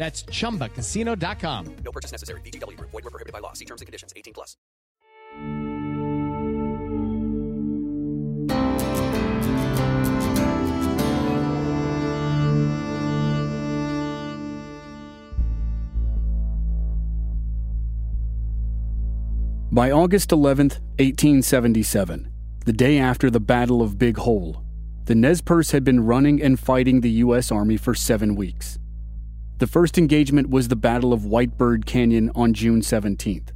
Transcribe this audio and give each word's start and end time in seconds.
That's 0.00 0.22
chumbacasino.com. 0.22 1.76
No 1.84 1.92
purchase 1.92 2.10
necessary. 2.10 2.40
VGW 2.40 2.74
Group. 2.78 2.90
Void 2.90 3.04
were 3.04 3.10
prohibited 3.10 3.34
by 3.34 3.40
law. 3.40 3.52
See 3.52 3.66
terms 3.66 3.82
and 3.82 3.86
conditions. 3.86 4.14
18 4.16 4.32
plus. 4.32 4.56
By 19.70 19.90
August 19.90 20.30
11th, 20.30 20.80
1877, 20.96 22.32
the 22.64 22.72
day 22.72 22.98
after 22.98 23.28
the 23.28 23.38
Battle 23.38 23.82
of 23.82 23.98
Big 23.98 24.16
Hole, 24.16 24.64
the 25.04 25.14
Nez 25.14 25.42
Perce 25.42 25.72
had 25.72 25.84
been 25.84 26.06
running 26.06 26.40
and 26.40 26.58
fighting 26.58 27.02
the 27.02 27.10
U.S. 27.10 27.52
Army 27.52 27.76
for 27.76 27.94
seven 27.94 28.34
weeks. 28.34 28.78
The 29.60 29.66
first 29.66 29.98
engagement 29.98 30.48
was 30.48 30.68
the 30.68 30.74
Battle 30.74 31.12
of 31.12 31.20
Whitebird 31.20 31.84
Canyon 31.84 32.30
on 32.34 32.54
June 32.54 32.80
17th. 32.80 33.50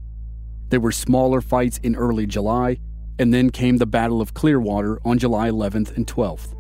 There 0.69 0.79
were 0.79 0.93
smaller 0.93 1.41
fights 1.41 1.79
in 1.79 1.97
early 1.97 2.27
July, 2.27 2.77
and 3.19 3.33
then 3.33 3.49
came 3.49 3.79
the 3.79 3.87
Battle 3.87 4.21
of 4.21 4.35
Clearwater 4.35 5.01
on 5.03 5.19
July 5.19 5.49
11th 5.49 5.97
and 5.97 6.07
12th. 6.07 6.55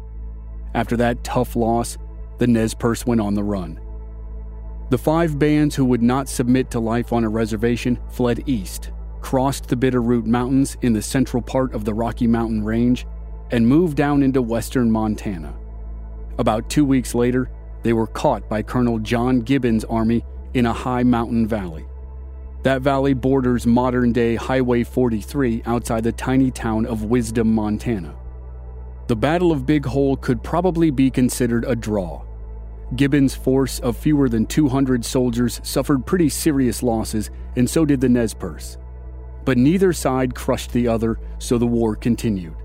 After 0.72 0.97
that 0.97 1.22
tough 1.25 1.56
loss, 1.56 1.99
the 2.38 2.47
Nez 2.47 2.72
Perce 2.72 3.05
went 3.05 3.21
on 3.21 3.34
the 3.34 3.44
run. 3.44 3.78
The 4.88 4.97
five 4.97 5.38
bands 5.38 5.75
who 5.76 5.84
would 5.84 6.03
not 6.03 6.31
submit 6.31 6.71
to 6.71 6.81
life 6.81 7.12
on 7.12 7.22
a 7.22 7.28
reservation 7.28 7.99
fled 8.09 8.49
east, 8.49 8.93
crossed 9.21 9.69
the 9.69 9.76
Bitterroot 9.76 10.25
Mountains 10.25 10.78
in 10.81 10.94
the 10.94 11.03
central 11.03 11.43
part 11.43 11.75
of 11.75 11.84
the 11.84 11.93
Rocky 11.93 12.26
Mountain 12.26 12.65
Range, 12.65 13.06
and 13.50 13.69
moved 13.69 13.99
down 13.99 14.22
into 14.22 14.41
western 14.41 14.91
Montana. 14.91 15.55
About 16.38 16.71
two 16.71 16.87
weeks 16.87 17.15
later, 17.15 17.50
they 17.84 17.93
were 17.93 18.09
caught 18.09 18.49
by 18.49 18.62
Colonel 18.62 18.99
John 18.99 19.41
Gibbon's 19.41 19.84
army 19.84 20.25
in 20.55 20.67
a 20.67 20.72
high 20.72 21.05
mountain 21.05 21.47
valley. 21.47 21.87
That 22.65 22.81
valley 22.81 23.12
borders 23.12 23.67
modern 23.67 24.12
day 24.12 24.37
Highway 24.37 24.84
43 24.84 25.62
outside 25.67 26.03
the 26.03 26.12
tiny 26.12 26.50
town 26.50 26.87
of 26.87 27.05
Wisdom, 27.05 27.55
Montana. 27.55 28.17
The 29.06 29.17
Battle 29.17 29.53
of 29.53 29.67
Big 29.67 29.84
Hole 29.84 30.17
could 30.17 30.43
probably 30.43 30.91
be 30.91 31.11
considered 31.11 31.67
a 31.67 31.77
draw. 31.77 32.25
Gibbon's 32.97 33.34
force 33.34 33.81
of 33.81 33.99
fewer 33.99 34.31
than 34.31 34.47
200 34.47 35.05
soldiers 35.05 35.61
suffered 35.62 36.06
pretty 36.06 36.31
serious 36.31 36.83
losses, 36.83 37.31
and 37.56 37.69
so 37.69 37.84
did 37.84 38.00
the 38.00 38.09
Nez 38.09 38.33
Perce. 38.33 38.78
But 39.44 39.59
neither 39.59 39.93
side 39.93 40.34
crushed 40.34 40.73
the 40.73 40.89
other, 40.89 41.19
so 41.39 41.59
the 41.59 41.67
war 41.67 41.97
continued. 41.97 42.56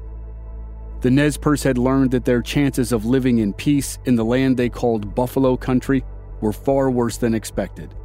The 1.02 1.12
Nez 1.12 1.38
Perce 1.38 1.64
had 1.64 1.78
learned 1.78 2.12
that 2.12 2.26
their 2.26 2.42
chances 2.42 2.92
of 2.92 3.06
living 3.06 3.38
in 3.38 3.54
peace 3.54 4.00
in 4.06 4.16
the 4.16 4.26
land 4.26 4.58
they 4.58 4.68
called 4.68 5.16
Buffalo 5.16 5.56
Country 5.56 6.04
were 6.42 6.52
far 6.52 6.92
worse 6.92 7.16
than 7.16 7.34
expected. 7.34 7.96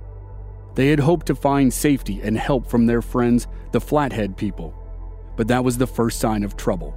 They 0.77 0.88
had 0.88 1.00
hoped 1.00 1.27
to 1.27 1.34
find 1.34 1.72
safety 1.72 2.21
and 2.22 2.38
help 2.38 2.66
from 2.66 2.87
their 2.87 3.03
friends, 3.03 3.49
the 3.72 3.81
Flathead 3.81 4.37
people, 4.37 4.75
but 5.37 5.49
that 5.49 5.65
was 5.65 5.78
the 5.78 5.87
first 5.87 6.21
sign 6.21 6.44
of 6.44 6.56
trouble. 6.56 6.97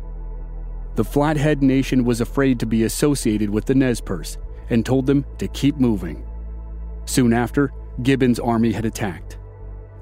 The 0.95 1.03
Flathead 1.03 1.63
Nation 1.63 2.05
was 2.05 2.21
afraid 2.21 2.59
to 2.59 2.65
be 2.65 2.83
associated 2.83 3.49
with 3.49 3.65
the 3.65 3.75
Nez 3.75 4.01
Perce 4.01 4.37
and 4.69 4.85
told 4.85 5.07
them 5.07 5.25
to 5.39 5.47
keep 5.47 5.77
moving. 5.77 6.23
Soon 7.05 7.33
after, 7.33 7.71
Gibbon's 8.03 8.39
army 8.39 8.71
had 8.71 8.85
attacked. 8.85 9.37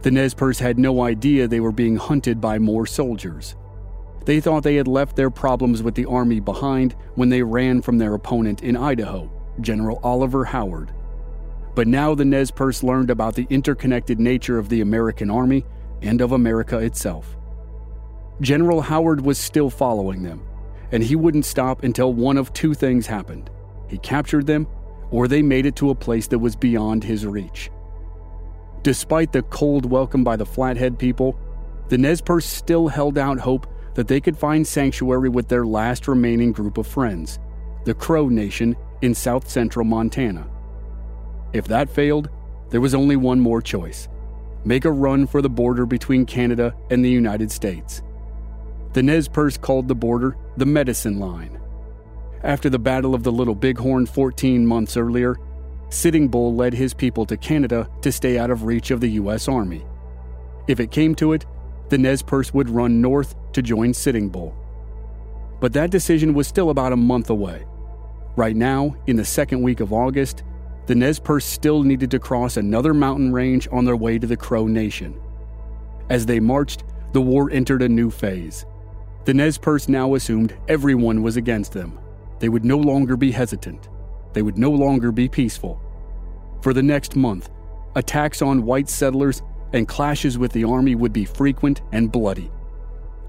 The 0.01 0.11
Nez 0.11 0.33
Perce 0.33 0.59
had 0.59 0.77
no 0.77 1.03
idea 1.03 1.47
they 1.47 1.59
were 1.59 1.71
being 1.71 1.95
hunted 1.95 2.41
by 2.41 2.59
more 2.59 2.85
soldiers. 2.85 3.55
They 4.25 4.39
thought 4.39 4.63
they 4.63 4.75
had 4.75 4.87
left 4.87 5.15
their 5.15 5.29
problems 5.29 5.83
with 5.83 5.95
the 5.95 6.05
army 6.05 6.39
behind 6.39 6.95
when 7.13 7.29
they 7.29 7.43
ran 7.43 7.81
from 7.81 7.99
their 7.99 8.15
opponent 8.15 8.63
in 8.63 8.75
Idaho, 8.75 9.31
General 9.61 9.99
Oliver 10.03 10.45
Howard. 10.45 10.91
But 11.75 11.87
now 11.87 12.15
the 12.15 12.25
Nez 12.25 12.51
Perce 12.51 12.83
learned 12.83 13.11
about 13.11 13.35
the 13.35 13.47
interconnected 13.49 14.19
nature 14.19 14.57
of 14.57 14.69
the 14.69 14.81
American 14.81 15.29
army 15.29 15.65
and 16.01 16.21
of 16.21 16.31
America 16.31 16.79
itself. 16.79 17.37
General 18.41 18.81
Howard 18.81 19.21
was 19.21 19.37
still 19.37 19.69
following 19.69 20.23
them, 20.23 20.41
and 20.91 21.03
he 21.03 21.15
wouldn't 21.15 21.45
stop 21.45 21.83
until 21.83 22.13
one 22.13 22.37
of 22.37 22.51
two 22.53 22.73
things 22.73 23.07
happened 23.07 23.49
he 23.87 23.99
captured 23.99 24.47
them, 24.47 24.65
or 25.11 25.27
they 25.27 25.43
made 25.43 25.67
it 25.67 25.75
to 25.75 25.91
a 25.91 25.95
place 25.95 26.25
that 26.27 26.39
was 26.39 26.55
beyond 26.55 27.03
his 27.03 27.23
reach. 27.23 27.69
Despite 28.81 29.31
the 29.31 29.43
cold 29.43 29.85
welcome 29.85 30.23
by 30.23 30.35
the 30.35 30.45
Flathead 30.45 30.97
people, 30.97 31.37
the 31.89 31.97
Nez 31.99 32.19
Perce 32.19 32.47
still 32.47 32.87
held 32.87 33.19
out 33.19 33.39
hope 33.39 33.67
that 33.95 34.07
they 34.07 34.21
could 34.21 34.37
find 34.37 34.65
sanctuary 34.65 35.29
with 35.29 35.47
their 35.47 35.65
last 35.65 36.07
remaining 36.07 36.51
group 36.51 36.77
of 36.77 36.87
friends, 36.87 37.39
the 37.85 37.93
Crow 37.93 38.29
Nation 38.29 38.75
in 39.01 39.15
south 39.15 39.49
central 39.49 39.85
Montana. 39.85 40.47
If 41.53 41.67
that 41.67 41.89
failed, 41.89 42.29
there 42.69 42.81
was 42.81 42.95
only 42.95 43.15
one 43.15 43.39
more 43.39 43.61
choice 43.61 44.07
make 44.65 44.83
a 44.83 44.91
run 44.91 45.27
for 45.27 45.43
the 45.43 45.49
border 45.49 45.85
between 45.85 46.25
Canada 46.25 46.75
and 46.89 47.05
the 47.05 47.09
United 47.09 47.51
States. 47.51 48.01
The 48.93 49.03
Nez 49.03 49.27
Perce 49.27 49.57
called 49.57 49.87
the 49.87 49.93
border 49.93 50.37
the 50.57 50.65
Medicine 50.65 51.19
Line. 51.19 51.59
After 52.43 52.67
the 52.69 52.79
Battle 52.79 53.13
of 53.13 53.21
the 53.21 53.31
Little 53.31 53.53
Bighorn 53.53 54.07
14 54.07 54.65
months 54.65 54.97
earlier, 54.97 55.37
Sitting 55.89 56.27
Bull 56.27 56.55
led 56.55 56.73
his 56.73 56.93
people 56.93 57.25
to 57.27 57.37
Canada 57.37 57.87
to 58.01 58.11
stay 58.11 58.39
out 58.39 58.49
of 58.49 58.63
reach 58.63 58.89
of 58.89 59.01
the 59.01 59.11
U.S. 59.11 59.47
Army. 59.47 59.85
If 60.67 60.79
it 60.79 60.91
came 60.91 61.13
to 61.15 61.33
it, 61.33 61.45
the 61.89 61.97
Nez 61.97 62.21
Perce 62.21 62.53
would 62.53 62.69
run 62.69 63.01
north 63.01 63.35
to 63.53 63.61
join 63.61 63.93
Sitting 63.93 64.29
Bull. 64.29 64.55
But 65.59 65.73
that 65.73 65.91
decision 65.91 66.33
was 66.33 66.47
still 66.47 66.69
about 66.69 66.93
a 66.93 66.97
month 66.97 67.29
away. 67.29 67.65
Right 68.35 68.55
now, 68.55 68.95
in 69.07 69.15
the 69.15 69.25
second 69.25 69.61
week 69.61 69.79
of 69.79 69.93
August, 69.93 70.43
the 70.87 70.95
Nez 70.95 71.19
Perce 71.19 71.45
still 71.45 71.83
needed 71.83 72.11
to 72.11 72.19
cross 72.19 72.57
another 72.57 72.93
mountain 72.93 73.31
range 73.31 73.67
on 73.71 73.85
their 73.85 73.95
way 73.95 74.19
to 74.19 74.27
the 74.27 74.37
Crow 74.37 74.67
Nation. 74.67 75.19
As 76.09 76.25
they 76.25 76.39
marched, 76.39 76.83
the 77.13 77.21
war 77.21 77.49
entered 77.49 77.81
a 77.81 77.89
new 77.89 78.11
phase. 78.11 78.65
The 79.23 79.33
Nez 79.33 79.57
Perce 79.57 79.87
now 79.87 80.13
assumed 80.15 80.55
everyone 80.67 81.23
was 81.23 81.37
against 81.37 81.71
them. 81.71 81.97
They 82.39 82.49
would 82.49 82.65
no 82.65 82.77
longer 82.77 83.17
be 83.17 83.31
hesitant. 83.31 83.89
They 84.33 84.41
would 84.41 84.57
no 84.57 84.69
longer 84.69 85.11
be 85.11 85.29
peaceful. 85.29 85.81
For 86.61 86.73
the 86.73 86.83
next 86.83 87.15
month, 87.15 87.49
attacks 87.95 88.41
on 88.41 88.65
white 88.65 88.89
settlers 88.89 89.41
and 89.75 89.87
clashes 89.89 90.37
with 90.37 90.53
the 90.53 90.63
army 90.63 90.95
would 90.95 91.13
be 91.13 91.25
frequent 91.25 91.81
and 91.91 92.11
bloody. 92.11 92.49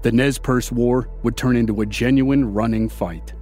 The 0.01 0.11
Nez 0.13 0.37
Perce 0.37 0.71
War 0.71 1.09
would 1.21 1.35
turn 1.35 1.57
into 1.57 1.81
a 1.81 1.85
genuine 1.85 2.53
running 2.53 2.87
fight. 2.87 3.33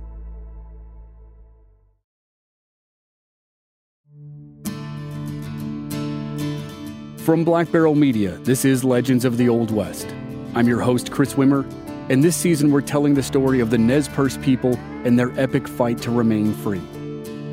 From 7.17 7.43
Black 7.43 7.71
Barrel 7.71 7.95
Media, 7.95 8.37
this 8.39 8.65
is 8.65 8.83
Legends 8.83 9.25
of 9.25 9.37
the 9.37 9.49
Old 9.49 9.71
West. 9.71 10.07
I'm 10.55 10.67
your 10.67 10.81
host, 10.81 11.11
Chris 11.11 11.35
Wimmer, 11.35 11.63
and 12.09 12.23
this 12.23 12.35
season 12.35 12.71
we're 12.71 12.81
telling 12.81 13.13
the 13.13 13.23
story 13.23 13.59
of 13.59 13.69
the 13.69 13.77
Nez 13.77 14.07
Perce 14.09 14.37
people 14.37 14.75
and 15.03 15.17
their 15.17 15.31
epic 15.39 15.67
fight 15.67 15.99
to 16.03 16.11
remain 16.11 16.53
free. 16.53 16.81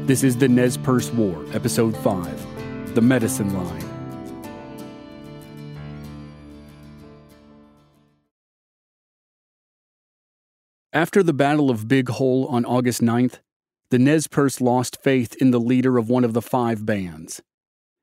This 0.05 0.25
is 0.25 0.37
the 0.37 0.49
Nez 0.49 0.77
Perce 0.79 1.11
War, 1.13 1.45
Episode 1.53 1.97
5 1.99 2.95
The 2.95 3.01
Medicine 3.01 3.55
Line. 3.55 3.92
After 10.95 11.23
the 11.23 11.33
Battle 11.33 11.71
of 11.71 11.89
Big 11.89 12.11
Hole 12.11 12.47
on 12.49 12.67
August 12.67 13.01
9th, 13.01 13.39
the 13.89 13.99
Nez 13.99 14.27
Perce 14.27 14.61
lost 14.61 15.03
faith 15.03 15.35
in 15.41 15.51
the 15.51 15.59
leader 15.59 15.97
of 15.97 16.11
one 16.11 16.23
of 16.23 16.35
the 16.35 16.43
five 16.43 16.85
bands. 16.85 17.41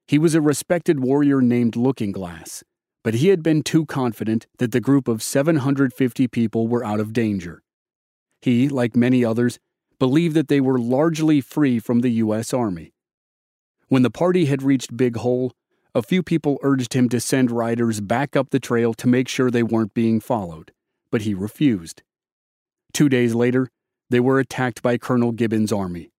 He 0.08 0.18
was 0.18 0.34
a 0.34 0.42
respected 0.42 1.00
warrior 1.00 1.40
named 1.40 1.76
Looking 1.76 2.12
Glass, 2.12 2.64
but 3.04 3.14
he 3.14 3.28
had 3.28 3.44
been 3.44 3.62
too 3.62 3.86
confident 3.86 4.48
that 4.58 4.72
the 4.72 4.80
group 4.82 5.08
of 5.08 5.22
750 5.22 6.28
people 6.30 6.68
were 6.68 6.84
out 6.84 7.00
of 7.00 7.14
danger. 7.14 7.62
He, 8.42 8.68
like 8.68 8.96
many 8.96 9.24
others, 9.24 9.60
believed 10.00 10.36
that 10.36 10.48
they 10.48 10.60
were 10.60 10.80
largely 10.80 11.42
free 11.42 11.78
from 11.78 12.00
the 12.00 12.14
U.S. 12.24 12.56
Army. 12.56 12.94
When 13.88 14.02
the 14.02 14.10
party 14.10 14.46
had 14.46 14.64
reached 14.64 14.98
Big 14.98 15.18
Hole, 15.18 15.54
a 15.94 16.02
few 16.02 16.24
people 16.24 16.58
urged 16.64 16.96
him 16.96 17.08
to 17.10 17.20
send 17.20 17.52
riders 17.52 18.02
back 18.02 18.36
up 18.36 18.50
the 18.50 18.60
trail 18.60 18.96
to 18.96 19.08
make 19.08 19.28
sure 19.28 19.52
they 19.52 19.62
weren't 19.62 19.94
being 19.94 20.20
followed, 20.20 20.72
but 21.12 21.22
he 21.22 21.36
refused. 21.36 22.02
Two 22.94 23.10
days 23.10 23.36
later, 23.36 23.70
they 24.10 24.20
were 24.20 24.40
attacked 24.40 24.82
by 24.82 24.98
Colonel 24.98 25.32
Gibbon's 25.32 25.72
army. 25.72 26.12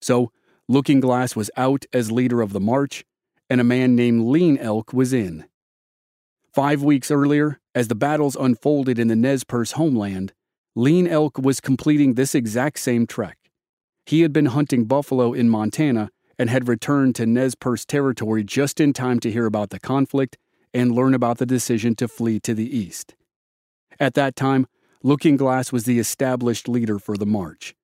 So, 0.00 0.32
Looking 0.68 1.00
Glass 1.00 1.36
was 1.36 1.50
out 1.56 1.84
as 1.92 2.10
leader 2.10 2.40
of 2.40 2.52
the 2.52 2.60
march, 2.60 3.04
and 3.48 3.60
a 3.60 3.64
man 3.64 3.94
named 3.94 4.22
Lean 4.22 4.58
Elk 4.58 4.92
was 4.92 5.12
in. 5.12 5.46
Five 6.52 6.82
weeks 6.82 7.10
earlier, 7.10 7.60
as 7.74 7.88
the 7.88 7.94
battles 7.94 8.36
unfolded 8.36 8.98
in 8.98 9.08
the 9.08 9.14
Nez 9.14 9.44
Perce 9.44 9.72
homeland, 9.72 10.32
Lean 10.74 11.06
Elk 11.06 11.38
was 11.38 11.60
completing 11.60 12.14
this 12.14 12.34
exact 12.34 12.78
same 12.78 13.06
trek. 13.06 13.38
He 14.04 14.22
had 14.22 14.32
been 14.32 14.46
hunting 14.46 14.84
buffalo 14.84 15.32
in 15.32 15.48
Montana 15.48 16.10
and 16.38 16.50
had 16.50 16.68
returned 16.68 17.14
to 17.16 17.26
Nez 17.26 17.54
Perce 17.54 17.84
territory 17.84 18.42
just 18.42 18.80
in 18.80 18.92
time 18.92 19.20
to 19.20 19.30
hear 19.30 19.46
about 19.46 19.70
the 19.70 19.80
conflict 19.80 20.36
and 20.74 20.92
learn 20.92 21.14
about 21.14 21.38
the 21.38 21.46
decision 21.46 21.94
to 21.96 22.08
flee 22.08 22.40
to 22.40 22.54
the 22.54 22.76
east. 22.76 23.14
At 23.98 24.14
that 24.14 24.36
time, 24.36 24.66
Looking 25.06 25.36
Glass 25.36 25.70
was 25.70 25.84
the 25.84 26.00
established 26.00 26.68
leader 26.68 26.98
for 26.98 27.16
the 27.16 27.24
march. 27.24 27.76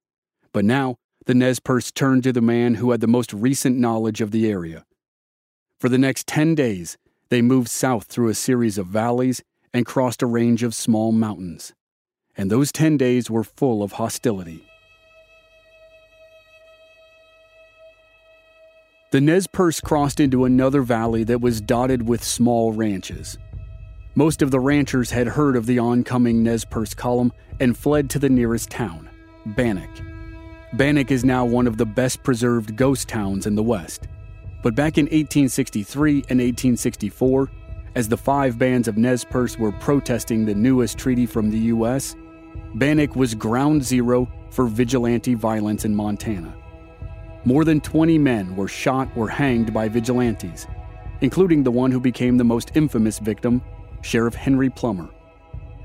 But 0.53 0.65
now, 0.65 0.97
the 1.27 1.37
Nez 1.37 1.61
Perce 1.61 1.93
turned 1.93 2.25
to 2.25 2.33
the 2.33 2.41
man 2.41 2.75
who 2.75 2.91
had 2.91 3.01
the 3.01 3.07
most 3.07 3.33
recent 3.33 3.79
knowledge 3.79 4.21
of 4.21 4.33
the 4.33 4.51
area. 4.51 4.85
For 5.79 5.89
the 5.89 5.99
next 5.99 6.27
10 6.27 6.57
days, 6.57 6.99
they 7.29 7.41
moved 7.41 7.69
south 7.69 8.07
through 8.07 8.29
a 8.29 8.35
series 8.35 8.77
of 8.77 8.89
valleys 8.89 9.41
and 9.73 9.87
crossed 9.87 10.21
a 10.21 10.27
range 10.27 10.65
of 10.65 10.75
small 10.75 11.13
mountains. 11.13 11.75
And 12.37 12.51
those 12.51 12.73
10 12.73 12.97
days 12.97 13.31
were 13.31 13.45
full 13.45 13.85
of 13.85 13.93
hostility. 13.93 14.67
The 19.13 19.21
Nez 19.21 19.47
Perce 19.47 19.81
crossed 19.81 20.19
into 20.19 20.45
another 20.45 20.83
valley 20.83 21.23
that 21.23 21.41
was 21.41 21.61
dotted 21.61 22.09
with 22.09 22.25
small 22.25 22.73
ranches. 22.73 23.39
Most 24.15 24.43
of 24.43 24.51
the 24.51 24.61
ranchers 24.61 25.11
had 25.11 25.27
heard 25.27 25.57
of 25.57 25.65
the 25.65 25.79
oncoming 25.79 26.43
Nez 26.43 26.67
Perce 26.67 26.93
column 26.93 27.33
and 27.61 27.75
fled 27.75 28.11
to 28.11 28.19
the 28.19 28.29
nearest 28.29 28.69
town, 28.69 29.09
Bannack. 29.47 29.89
Bannack 30.75 31.11
is 31.11 31.25
now 31.25 31.47
one 31.47 31.67
of 31.67 31.79
the 31.79 31.87
best 31.87 32.23
preserved 32.23 32.77
ghost 32.77 33.09
towns 33.09 33.47
in 33.47 33.55
the 33.55 33.63
West. 33.63 34.09
But 34.63 34.75
back 34.75 34.99
in 34.99 35.07
1863 35.07 36.13
and 36.13 36.41
1864, 36.41 37.51
as 37.95 38.07
the 38.07 38.17
five 38.19 38.59
bands 38.59 38.87
of 38.87 38.99
Nez 38.99 39.25
Perce 39.25 39.59
were 39.59 39.73
protesting 39.73 40.45
the 40.45 40.55
newest 40.55 40.99
treaty 40.99 41.25
from 41.25 41.51
the 41.51 41.59
U.S., 41.59 42.15
Bannack 42.75 43.17
was 43.17 43.35
ground 43.35 43.83
zero 43.83 44.31
for 44.51 44.67
vigilante 44.67 45.33
violence 45.33 45.87
in 45.87 45.95
Montana. 45.95 46.55
More 47.47 47.65
than 47.65 47.81
20 47.81 48.19
men 48.19 48.57
were 48.57 48.69
shot 48.69 49.09
or 49.17 49.29
hanged 49.29 49.73
by 49.73 49.89
vigilantes, 49.89 50.67
including 51.23 51.63
the 51.63 51.71
one 51.71 51.91
who 51.91 52.01
became 52.01 52.37
the 52.37 52.45
most 52.45 52.73
infamous 52.75 53.19
victim, 53.19 53.63
Sheriff 54.03 54.35
Henry 54.35 54.69
Plummer. 54.69 55.09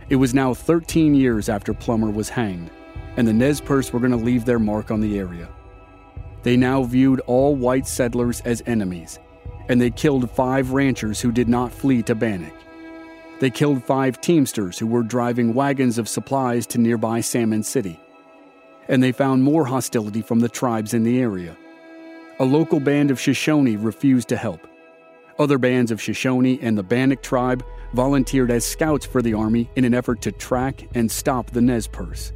It 0.09 0.17
was 0.17 0.33
now 0.33 0.53
13 0.53 1.15
years 1.15 1.49
after 1.49 1.73
Plummer 1.73 2.09
was 2.09 2.29
hanged, 2.29 2.69
and 3.15 3.27
the 3.27 3.33
Nez 3.33 3.61
Perce 3.61 3.91
were 3.91 3.99
going 3.99 4.11
to 4.11 4.17
leave 4.17 4.45
their 4.45 4.59
mark 4.59 4.91
on 4.91 5.01
the 5.01 5.17
area. 5.17 5.49
They 6.43 6.55
now 6.55 6.83
viewed 6.83 7.19
all 7.21 7.55
white 7.55 7.87
settlers 7.87 8.41
as 8.41 8.63
enemies, 8.65 9.19
and 9.69 9.81
they 9.81 9.89
killed 9.89 10.29
five 10.31 10.71
ranchers 10.71 11.19
who 11.19 11.31
did 11.31 11.49
not 11.49 11.71
flee 11.71 12.01
to 12.03 12.15
Bannack. 12.15 12.53
They 13.39 13.49
killed 13.49 13.83
five 13.83 14.19
teamsters 14.21 14.79
who 14.79 14.87
were 14.87 15.03
driving 15.03 15.53
wagons 15.53 15.97
of 15.97 16.09
supplies 16.09 16.65
to 16.67 16.79
nearby 16.79 17.21
Salmon 17.21 17.63
City. 17.63 17.99
And 18.87 19.03
they 19.03 19.11
found 19.11 19.43
more 19.43 19.65
hostility 19.65 20.21
from 20.21 20.39
the 20.39 20.49
tribes 20.49 20.93
in 20.93 21.03
the 21.03 21.19
area. 21.19 21.55
A 22.39 22.45
local 22.45 22.79
band 22.79 23.11
of 23.11 23.19
Shoshone 23.19 23.75
refused 23.75 24.29
to 24.29 24.37
help. 24.37 24.67
Other 25.37 25.57
bands 25.57 25.91
of 25.91 26.01
Shoshone 26.01 26.59
and 26.61 26.77
the 26.77 26.83
Bannock 26.83 27.21
tribe 27.21 27.63
volunteered 27.93 28.51
as 28.51 28.65
scouts 28.65 29.05
for 29.05 29.21
the 29.21 29.33
army 29.33 29.69
in 29.75 29.85
an 29.85 29.93
effort 29.93 30.21
to 30.21 30.31
track 30.31 30.87
and 30.95 31.09
stop 31.09 31.51
the 31.51 31.61
Nez 31.61 31.87
Perce. 31.87 32.33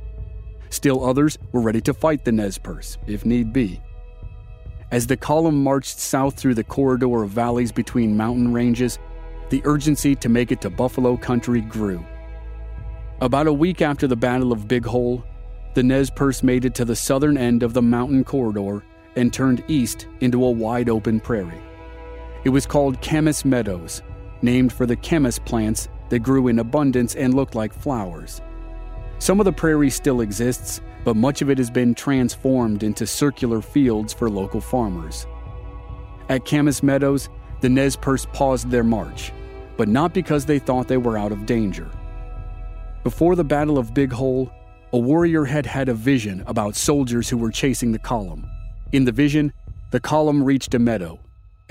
Still 0.69 1.05
others 1.05 1.37
were 1.51 1.61
ready 1.61 1.81
to 1.81 1.93
fight 1.93 2.23
the 2.23 2.31
Nez 2.31 2.57
Perce, 2.57 2.97
if 3.07 3.25
need 3.25 3.51
be. 3.51 3.81
As 4.91 5.07
the 5.07 5.17
column 5.17 5.63
marched 5.63 5.99
south 5.99 6.37
through 6.37 6.55
the 6.55 6.63
corridor 6.63 7.23
of 7.23 7.29
valleys 7.29 7.71
between 7.71 8.15
mountain 8.17 8.51
ranges, 8.51 8.99
the 9.49 9.61
urgency 9.65 10.15
to 10.15 10.29
make 10.29 10.51
it 10.51 10.61
to 10.61 10.69
Buffalo 10.69 11.17
country 11.17 11.61
grew. 11.61 12.05
About 13.19 13.47
a 13.47 13.53
week 13.53 13.81
after 13.81 14.07
the 14.07 14.15
Battle 14.15 14.51
of 14.51 14.67
Big 14.67 14.85
Hole, 14.85 15.23
the 15.73 15.83
Nez 15.83 16.09
Perce 16.09 16.43
made 16.43 16.65
it 16.65 16.73
to 16.75 16.85
the 16.85 16.95
southern 16.95 17.37
end 17.37 17.63
of 17.63 17.73
the 17.73 17.81
mountain 17.81 18.23
corridor 18.23 18.83
and 19.15 19.31
turned 19.31 19.63
east 19.67 20.07
into 20.21 20.43
a 20.43 20.51
wide 20.51 20.89
open 20.89 21.19
prairie. 21.19 21.61
It 22.43 22.49
was 22.49 22.65
called 22.65 23.01
Camas 23.01 23.45
Meadows, 23.45 24.01
named 24.41 24.73
for 24.73 24.85
the 24.85 24.95
camas 24.95 25.39
plants 25.39 25.89
that 26.09 26.19
grew 26.19 26.47
in 26.47 26.59
abundance 26.59 27.15
and 27.15 27.33
looked 27.33 27.55
like 27.55 27.73
flowers. 27.73 28.41
Some 29.19 29.39
of 29.39 29.45
the 29.45 29.53
prairie 29.53 29.89
still 29.89 30.21
exists, 30.21 30.81
but 31.03 31.15
much 31.15 31.41
of 31.41 31.49
it 31.49 31.57
has 31.57 31.69
been 31.69 31.95
transformed 31.95 32.83
into 32.83 33.05
circular 33.07 33.61
fields 33.61 34.13
for 34.13 34.29
local 34.29 34.61
farmers. 34.61 35.27
At 36.29 36.45
Camas 36.45 36.83
Meadows, 36.83 37.29
the 37.61 37.69
Nez 37.69 37.95
Perce 37.95 38.25
paused 38.33 38.69
their 38.69 38.83
march, 38.83 39.31
but 39.77 39.87
not 39.87 40.13
because 40.13 40.45
they 40.45 40.59
thought 40.59 40.87
they 40.87 40.97
were 40.97 41.17
out 41.17 41.31
of 41.31 41.45
danger. 41.45 41.89
Before 43.03 43.35
the 43.35 43.43
Battle 43.43 43.77
of 43.77 43.93
Big 43.93 44.11
Hole, 44.11 44.51
a 44.93 44.97
warrior 44.97 45.45
had 45.45 45.65
had 45.65 45.89
a 45.89 45.93
vision 45.93 46.43
about 46.47 46.75
soldiers 46.75 47.29
who 47.29 47.37
were 47.37 47.51
chasing 47.51 47.91
the 47.91 47.99
column. 47.99 48.45
In 48.91 49.05
the 49.05 49.11
vision, 49.11 49.53
the 49.91 49.99
column 49.99 50.43
reached 50.43 50.73
a 50.73 50.79
meadow, 50.79 51.19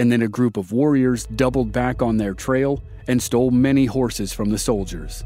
and 0.00 0.11
then 0.11 0.23
a 0.23 0.28
group 0.28 0.57
of 0.57 0.73
warriors 0.73 1.26
doubled 1.26 1.73
back 1.73 2.00
on 2.00 2.16
their 2.16 2.33
trail 2.33 2.83
and 3.07 3.23
stole 3.23 3.50
many 3.50 3.85
horses 3.85 4.33
from 4.33 4.49
the 4.49 4.57
soldiers. 4.57 5.25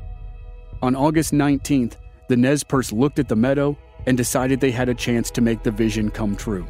On 0.82 0.96
August 0.96 1.32
19th, 1.32 1.94
the 2.28 2.36
Nez 2.36 2.64
Perce 2.64 2.90
looked 2.90 3.20
at 3.20 3.28
the 3.28 3.36
meadow 3.36 3.78
and 4.06 4.16
decided 4.16 4.58
they 4.58 4.72
had 4.72 4.88
a 4.88 4.94
chance 4.94 5.30
to 5.30 5.40
make 5.40 5.62
the 5.62 5.70
vision 5.70 6.10
come 6.10 6.34
true. 6.34 6.66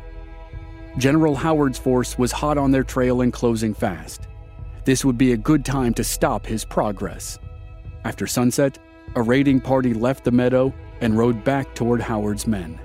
General 0.98 1.34
Howard's 1.34 1.78
force 1.78 2.18
was 2.18 2.30
hot 2.30 2.58
on 2.58 2.70
their 2.70 2.84
trail 2.84 3.22
and 3.22 3.32
closing 3.32 3.72
fast. 3.72 4.28
This 4.84 5.02
would 5.02 5.16
be 5.16 5.32
a 5.32 5.38
good 5.38 5.64
time 5.64 5.94
to 5.94 6.04
stop 6.04 6.44
his 6.44 6.62
progress. 6.62 7.38
After 8.04 8.26
sunset, 8.26 8.78
a 9.16 9.22
raiding 9.22 9.62
party 9.62 9.94
left 9.94 10.24
the 10.24 10.30
meadow 10.30 10.74
and 11.00 11.16
rode 11.16 11.42
back 11.42 11.74
toward 11.74 12.02
Howard's 12.02 12.46
men. 12.46 12.78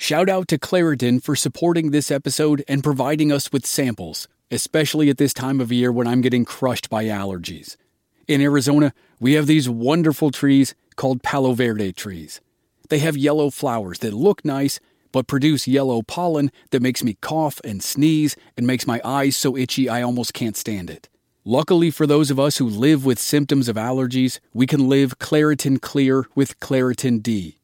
Shout 0.00 0.28
out 0.28 0.46
to 0.48 0.58
Claritin 0.58 1.20
for 1.20 1.34
supporting 1.34 1.90
this 1.90 2.12
episode 2.12 2.64
and 2.68 2.84
providing 2.84 3.32
us 3.32 3.50
with 3.50 3.66
samples, 3.66 4.28
especially 4.48 5.10
at 5.10 5.18
this 5.18 5.34
time 5.34 5.60
of 5.60 5.72
year 5.72 5.90
when 5.90 6.06
I'm 6.06 6.20
getting 6.20 6.44
crushed 6.44 6.88
by 6.88 7.06
allergies. 7.06 7.76
In 8.28 8.40
Arizona, 8.40 8.94
we 9.18 9.32
have 9.32 9.48
these 9.48 9.68
wonderful 9.68 10.30
trees 10.30 10.76
called 10.94 11.24
Palo 11.24 11.52
Verde 11.52 11.92
trees. 11.92 12.40
They 12.88 13.00
have 13.00 13.16
yellow 13.16 13.50
flowers 13.50 13.98
that 13.98 14.14
look 14.14 14.44
nice, 14.44 14.78
but 15.10 15.26
produce 15.26 15.66
yellow 15.66 16.02
pollen 16.02 16.52
that 16.70 16.80
makes 16.80 17.02
me 17.02 17.18
cough 17.20 17.60
and 17.64 17.82
sneeze 17.82 18.36
and 18.56 18.68
makes 18.68 18.86
my 18.86 19.00
eyes 19.04 19.36
so 19.36 19.56
itchy 19.56 19.88
I 19.88 20.02
almost 20.02 20.32
can't 20.32 20.56
stand 20.56 20.90
it. 20.90 21.08
Luckily 21.44 21.90
for 21.90 22.06
those 22.06 22.30
of 22.30 22.38
us 22.38 22.58
who 22.58 22.68
live 22.68 23.04
with 23.04 23.18
symptoms 23.18 23.68
of 23.68 23.74
allergies, 23.74 24.38
we 24.54 24.66
can 24.66 24.88
live 24.88 25.18
Claritin 25.18 25.82
Clear 25.82 26.26
with 26.36 26.60
Claritin 26.60 27.20
D. 27.20 27.57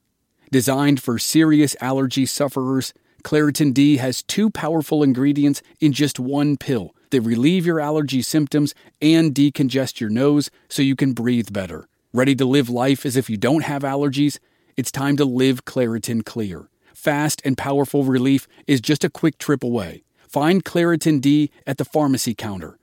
Designed 0.54 1.02
for 1.02 1.18
serious 1.18 1.74
allergy 1.80 2.24
sufferers, 2.24 2.94
Claritin 3.24 3.74
D 3.74 3.96
has 3.96 4.22
two 4.22 4.50
powerful 4.50 5.02
ingredients 5.02 5.62
in 5.80 5.92
just 5.92 6.20
one 6.20 6.56
pill 6.56 6.94
that 7.10 7.22
relieve 7.22 7.66
your 7.66 7.80
allergy 7.80 8.22
symptoms 8.22 8.72
and 9.02 9.34
decongest 9.34 9.98
your 9.98 10.10
nose 10.10 10.52
so 10.68 10.80
you 10.80 10.94
can 10.94 11.12
breathe 11.12 11.52
better. 11.52 11.88
Ready 12.12 12.36
to 12.36 12.44
live 12.44 12.70
life 12.70 13.04
as 13.04 13.16
if 13.16 13.28
you 13.28 13.36
don't 13.36 13.64
have 13.64 13.82
allergies? 13.82 14.38
It's 14.76 14.92
time 14.92 15.16
to 15.16 15.24
live 15.24 15.64
Claritin 15.64 16.24
Clear. 16.24 16.68
Fast 16.94 17.42
and 17.44 17.58
powerful 17.58 18.04
relief 18.04 18.46
is 18.68 18.80
just 18.80 19.02
a 19.02 19.10
quick 19.10 19.38
trip 19.38 19.64
away. 19.64 20.04
Find 20.28 20.64
Claritin 20.64 21.20
D 21.20 21.50
at 21.66 21.78
the 21.78 21.84
pharmacy 21.84 22.32
counter. 22.32 22.78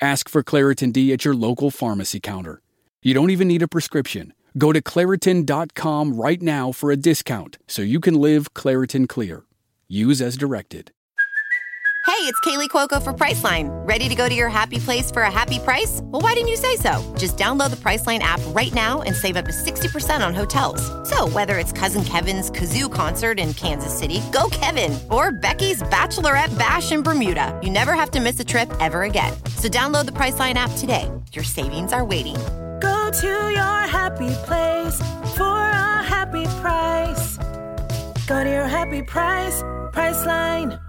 Ask 0.00 0.28
for 0.28 0.42
Claritin 0.42 0.92
D 0.92 1.12
at 1.12 1.24
your 1.24 1.34
local 1.34 1.70
pharmacy 1.70 2.18
counter. 2.18 2.62
You 3.00 3.14
don't 3.14 3.30
even 3.30 3.46
need 3.46 3.62
a 3.62 3.68
prescription. 3.68 4.32
Go 4.56 4.72
to 4.72 4.82
Claritin.com 4.82 6.14
right 6.14 6.42
now 6.42 6.72
for 6.72 6.90
a 6.90 6.96
discount 6.96 7.58
so 7.66 7.82
you 7.82 8.00
can 8.00 8.14
live 8.14 8.54
Claritin 8.54 9.08
Clear. 9.08 9.44
Use 9.88 10.20
as 10.20 10.36
directed. 10.36 10.92
Hey, 12.04 12.28
it's 12.28 12.38
Kaley 12.40 12.68
Cuoco 12.68 13.02
for 13.02 13.12
Priceline. 13.12 13.68
Ready 13.86 14.08
to 14.08 14.14
go 14.14 14.28
to 14.28 14.34
your 14.34 14.48
happy 14.48 14.78
place 14.78 15.10
for 15.10 15.22
a 15.22 15.30
happy 15.30 15.60
price? 15.60 16.00
Well, 16.02 16.20
why 16.20 16.34
didn't 16.34 16.48
you 16.48 16.56
say 16.56 16.76
so? 16.76 17.00
Just 17.16 17.36
download 17.36 17.70
the 17.70 17.76
Priceline 17.76 18.18
app 18.18 18.40
right 18.48 18.72
now 18.74 19.02
and 19.02 19.14
save 19.14 19.36
up 19.36 19.44
to 19.44 19.52
60% 19.52 20.24
on 20.24 20.34
hotels. 20.34 20.82
So, 21.08 21.28
whether 21.28 21.58
it's 21.58 21.72
Cousin 21.72 22.04
Kevin's 22.04 22.50
Kazoo 22.50 22.92
concert 22.92 23.38
in 23.38 23.54
Kansas 23.54 23.96
City, 23.96 24.20
go 24.32 24.48
Kevin, 24.50 24.98
or 25.10 25.32
Becky's 25.32 25.82
Bachelorette 25.84 26.56
Bash 26.58 26.92
in 26.92 27.02
Bermuda, 27.02 27.58
you 27.62 27.70
never 27.70 27.94
have 27.94 28.10
to 28.12 28.20
miss 28.20 28.38
a 28.40 28.44
trip 28.44 28.70
ever 28.80 29.04
again. 29.04 29.32
So, 29.56 29.68
download 29.68 30.06
the 30.06 30.12
Priceline 30.12 30.54
app 30.54 30.72
today. 30.78 31.10
Your 31.32 31.44
savings 31.44 31.92
are 31.92 32.04
waiting. 32.04 32.36
Go 32.82 33.10
to 33.12 33.26
your 33.26 33.78
happy 33.86 34.34
place 34.44 34.98
for 35.36 35.56
a 35.56 36.02
happy 36.02 36.44
price. 36.60 37.38
Go 38.26 38.42
to 38.42 38.50
your 38.50 38.66
happy 38.66 39.02
price, 39.02 39.62
Priceline. 39.92 40.80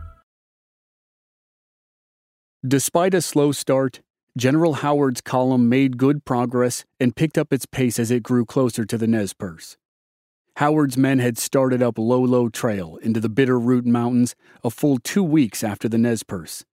Despite 2.68 3.14
a 3.14 3.22
slow 3.22 3.52
start, 3.52 4.02
General 4.36 4.74
Howard's 4.74 5.22
column 5.22 5.70
made 5.70 6.00
good 6.00 6.26
progress 6.26 6.84
and 7.00 7.16
picked 7.16 7.38
up 7.38 7.54
its 7.54 7.68
pace 7.68 8.00
as 8.00 8.10
it 8.10 8.24
grew 8.24 8.44
closer 8.44 8.86
to 8.86 8.98
the 8.98 9.06
Nez 9.06 9.34
Perce. 9.34 9.78
Howard's 10.56 10.98
men 10.98 11.20
had 11.20 11.38
started 11.38 11.84
up 11.84 12.00
Lolo 12.00 12.50
Trail 12.50 12.98
into 13.04 13.20
the 13.20 13.30
Bitterroot 13.30 13.86
Mountains 13.86 14.34
a 14.64 14.72
full 14.72 14.98
two 14.98 15.24
weeks 15.24 15.64
after 15.64 15.88
the 15.88 16.00
Nez 16.00 16.24
Perce. 16.24 16.66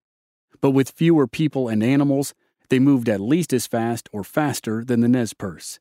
But 0.62 0.70
with 0.70 0.90
fewer 0.90 1.26
people 1.26 1.68
and 1.68 1.82
animals, 1.82 2.32
they 2.70 2.78
moved 2.78 3.08
at 3.08 3.20
least 3.20 3.52
as 3.52 3.66
fast 3.66 4.08
or 4.12 4.24
faster 4.24 4.84
than 4.84 5.00
the 5.00 5.08
Nez 5.08 5.34
Perce. 5.34 5.78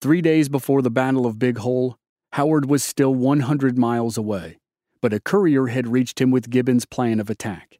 Three 0.00 0.20
days 0.20 0.48
before 0.48 0.82
the 0.82 0.90
Battle 0.90 1.26
of 1.26 1.38
Big 1.38 1.58
Hole, 1.58 1.96
Howard 2.32 2.68
was 2.68 2.84
still 2.84 3.14
100 3.14 3.78
miles 3.78 4.18
away, 4.18 4.58
but 5.00 5.12
a 5.12 5.20
courier 5.20 5.68
had 5.68 5.88
reached 5.88 6.20
him 6.20 6.30
with 6.30 6.50
Gibbon's 6.50 6.84
plan 6.84 7.20
of 7.20 7.30
attack. 7.30 7.78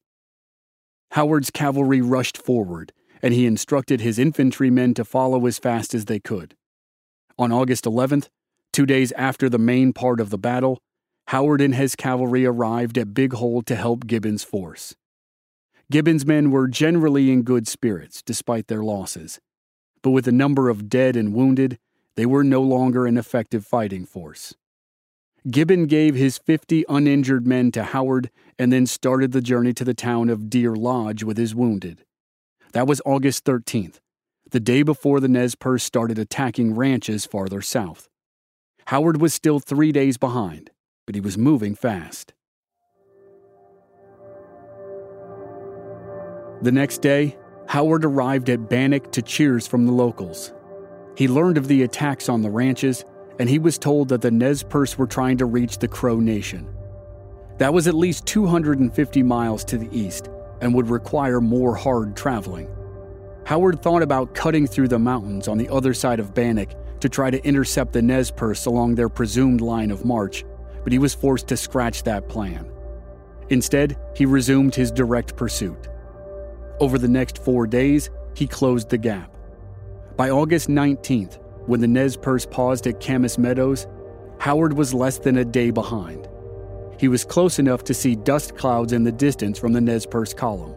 Howard's 1.13 1.51
cavalry 1.51 2.01
rushed 2.01 2.39
forward, 2.39 2.93
and 3.23 3.35
he 3.35 3.47
instructed 3.47 4.01
his 4.01 4.19
infantrymen 4.19 4.95
to 4.95 5.05
follow 5.05 5.47
as 5.47 5.59
fast 5.59 5.95
as 5.95 6.07
they 6.07 6.19
could. 6.19 6.57
On 7.39 7.53
August 7.53 7.85
11th, 7.85 8.29
two 8.73 8.87
days 8.87 9.13
after 9.13 9.49
the 9.49 9.59
main 9.59 9.93
part 9.93 10.21
of 10.21 10.31
the 10.31 10.39
battle, 10.39 10.79
Howard 11.29 11.61
and 11.61 11.75
his 11.75 11.95
cavalry 11.95 12.45
arrived 12.47 12.99
at 12.99 13.15
Big 13.15 13.33
Hole 13.35 13.63
to 13.63 13.77
help 13.77 14.07
Gibbon's 14.07 14.45
force. 14.45 14.95
Gibbon's 15.95 16.27
men 16.27 16.51
were 16.51 16.67
generally 16.67 17.31
in 17.31 17.43
good 17.43 17.69
spirits 17.69 18.21
despite 18.21 18.67
their 18.67 18.83
losses, 18.83 19.39
but 20.03 20.11
with 20.11 20.25
the 20.25 20.33
number 20.33 20.69
of 20.69 20.89
dead 20.89 21.15
and 21.15 21.33
wounded, 21.33 21.79
they 22.17 22.27
were 22.27 22.43
no 22.43 22.61
longer 22.63 23.07
an 23.07 23.17
effective 23.17 23.65
fighting 23.65 24.05
force. 24.05 24.57
Gibbon 25.49 25.87
gave 25.87 26.17
his 26.17 26.37
50 26.37 26.85
uninjured 26.89 27.47
men 27.47 27.71
to 27.71 27.85
Howard 27.85 28.33
and 28.59 28.73
then 28.73 28.87
started 28.87 29.31
the 29.31 29.41
journey 29.41 29.73
to 29.73 29.85
the 29.85 29.95
town 29.95 30.31
of 30.31 30.51
Deer 30.51 30.75
Lodge 30.75 31.23
with 31.23 31.37
his 31.37 31.55
wounded. 31.55 32.05
That 32.73 32.89
was 32.89 33.01
August 33.07 33.45
13th, 33.45 34.01
the 34.51 34.59
day 34.59 34.83
before 34.83 35.21
the 35.21 35.29
Nez 35.29 35.55
Perce 35.55 35.85
started 35.85 36.19
attacking 36.19 36.75
ranches 36.75 37.25
farther 37.25 37.63
south. 37.63 38.09
Howard 38.87 39.21
was 39.21 39.33
still 39.33 39.61
three 39.61 39.93
days 39.93 40.19
behind, 40.19 40.73
but 41.07 41.15
he 41.15 41.21
was 41.21 41.39
moving 41.39 41.77
fast. 41.77 42.34
The 46.65 46.73
next 46.73 47.03
day, 47.03 47.37
Howard 47.67 48.07
arrived 48.07 48.49
at 48.49 48.71
Bannack 48.71 49.13
to 49.13 49.21
cheers 49.21 49.67
from 49.67 49.85
the 49.85 49.93
locals. 49.93 50.55
He 51.15 51.29
learned 51.29 51.59
of 51.59 51.69
the 51.69 51.83
attacks 51.83 52.31
on 52.31 52.41
the 52.41 52.49
ranches 52.49 53.05
and 53.39 53.51
he 53.51 53.59
was 53.59 53.77
told 53.77 54.09
that 54.09 54.23
the 54.23 54.31
Nez 54.31 54.63
Perce 54.63 54.97
were 54.97 55.07
trying 55.07 55.37
to 55.37 55.45
reach 55.45 55.77
the 55.77 55.89
Crow 55.89 56.21
Nation. 56.21 56.67
That 57.59 57.75
was 57.75 57.87
at 57.87 57.93
least 57.93 58.25
250 58.25 59.23
miles 59.23 59.63
to 59.67 59.77
the 59.77 59.91
east 59.93 60.31
and 60.63 60.75
would 60.75 60.89
require 60.89 61.39
more 61.39 61.77
hard 61.77 62.17
traveling. 62.17 62.75
Howard 63.45 63.83
thought 63.83 64.03
about 64.03 64.35
cutting 64.35 64.67
through 64.67 64.89
the 64.89 64.99
mountains 64.99 65.49
on 65.49 65.59
the 65.59 65.69
other 65.69 65.93
side 65.93 66.19
of 66.19 66.33
Bannack 66.33 66.75
to 67.01 67.11
try 67.11 67.31
to 67.31 67.47
intercept 67.47 67.93
the 67.93 68.01
Nez 68.01 68.31
Perce 68.31 68.65
along 68.65 68.95
their 68.95 69.11
presumed 69.11 69.61
line 69.61 69.91
of 69.91 70.07
march, 70.07 70.47
but 70.83 70.95
he 70.95 70.99
was 70.99 71.13
forced 71.15 71.47
to 71.49 71.59
scratch 71.59 72.05
that 72.05 72.27
plan. 72.27 72.73
Instead, 73.51 73.99
he 74.17 74.25
resumed 74.25 74.75
his 74.75 74.91
direct 74.91 75.37
pursuit. 75.37 75.89
Over 76.81 76.99
the 76.99 77.09
next 77.09 77.39
four 77.39 77.67
days, 77.67 78.11
he 78.35 78.47
closed 78.47 78.91
the 78.91 78.99
gap. 78.99 79.37
By 80.17 80.31
August 80.31 80.69
19th, 80.69 81.39
when 81.67 81.81
the 81.81 81.89
Nez 81.89 82.17
Perce 82.17 82.47
paused 82.47 82.87
at 82.87 83.01
Camas 83.01 83.39
Meadows, 83.39 83.87
Howard 84.39 84.73
was 84.73 84.93
less 84.93 85.19
than 85.19 85.39
a 85.39 85.45
day 85.45 85.71
behind. 85.71 86.29
He 86.99 87.09
was 87.09 87.25
close 87.25 87.59
enough 87.59 87.85
to 87.85 87.95
see 87.95 88.17
dust 88.17 88.57
clouds 88.57 88.93
in 88.93 89.05
the 89.05 89.13
distance 89.13 89.59
from 89.59 89.73
the 89.73 89.81
Nez 89.81 90.05
Perce 90.07 90.35
column. 90.35 90.75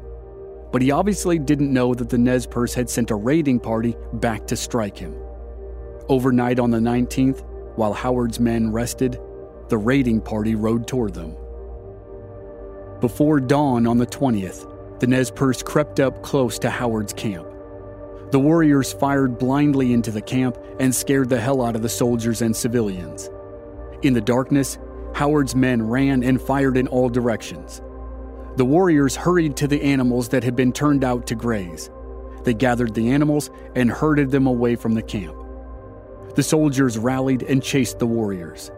But 0.71 0.81
he 0.81 0.91
obviously 0.91 1.39
didn't 1.39 1.73
know 1.73 1.93
that 1.93 2.09
the 2.09 2.17
Nez 2.17 2.45
Perce 2.45 2.73
had 2.73 2.89
sent 2.89 3.11
a 3.11 3.15
raiding 3.15 3.59
party 3.59 3.95
back 4.13 4.45
to 4.47 4.55
strike 4.55 4.97
him. 4.97 5.15
Overnight 6.09 6.59
on 6.59 6.71
the 6.71 6.79
19th, 6.79 7.43
while 7.75 7.93
Howard's 7.93 8.39
men 8.39 8.71
rested, 8.71 9.19
the 9.69 9.77
raiding 9.77 10.21
party 10.21 10.55
rode 10.55 10.87
toward 10.87 11.13
them. 11.13 11.35
Before 13.01 13.39
dawn 13.39 13.85
on 13.85 13.97
the 13.97 14.07
20th, 14.07 14.73
the 14.99 15.07
Nez 15.07 15.31
Perce 15.31 15.61
crept 15.61 15.99
up 15.99 16.23
close 16.23 16.57
to 16.59 16.69
Howard's 16.69 17.13
camp. 17.13 17.47
The 18.31 18.39
warriors 18.39 18.91
fired 18.91 19.37
blindly 19.37 19.93
into 19.93 20.11
the 20.11 20.21
camp 20.21 20.57
and 20.79 20.93
scared 20.93 21.29
the 21.29 21.39
hell 21.39 21.61
out 21.61 21.75
of 21.75 21.81
the 21.81 21.89
soldiers 21.89 22.41
and 22.41 22.55
civilians. 22.55 23.29
In 24.01 24.13
the 24.13 24.21
darkness, 24.21 24.77
Howard's 25.13 25.55
men 25.55 25.87
ran 25.87 26.23
and 26.23 26.41
fired 26.41 26.77
in 26.77 26.87
all 26.87 27.09
directions. 27.09 27.81
The 28.57 28.65
warriors 28.65 29.15
hurried 29.15 29.55
to 29.57 29.67
the 29.67 29.81
animals 29.81 30.29
that 30.29 30.43
had 30.43 30.55
been 30.55 30.73
turned 30.73 31.03
out 31.03 31.27
to 31.27 31.35
graze. 31.35 31.89
They 32.43 32.53
gathered 32.53 32.93
the 32.93 33.11
animals 33.11 33.49
and 33.75 33.89
herded 33.89 34.31
them 34.31 34.47
away 34.47 34.75
from 34.75 34.93
the 34.93 35.01
camp. 35.01 35.35
The 36.35 36.43
soldiers 36.43 36.97
rallied 36.97 37.43
and 37.43 37.63
chased 37.63 37.99
the 37.99 38.07
warriors. 38.07 38.71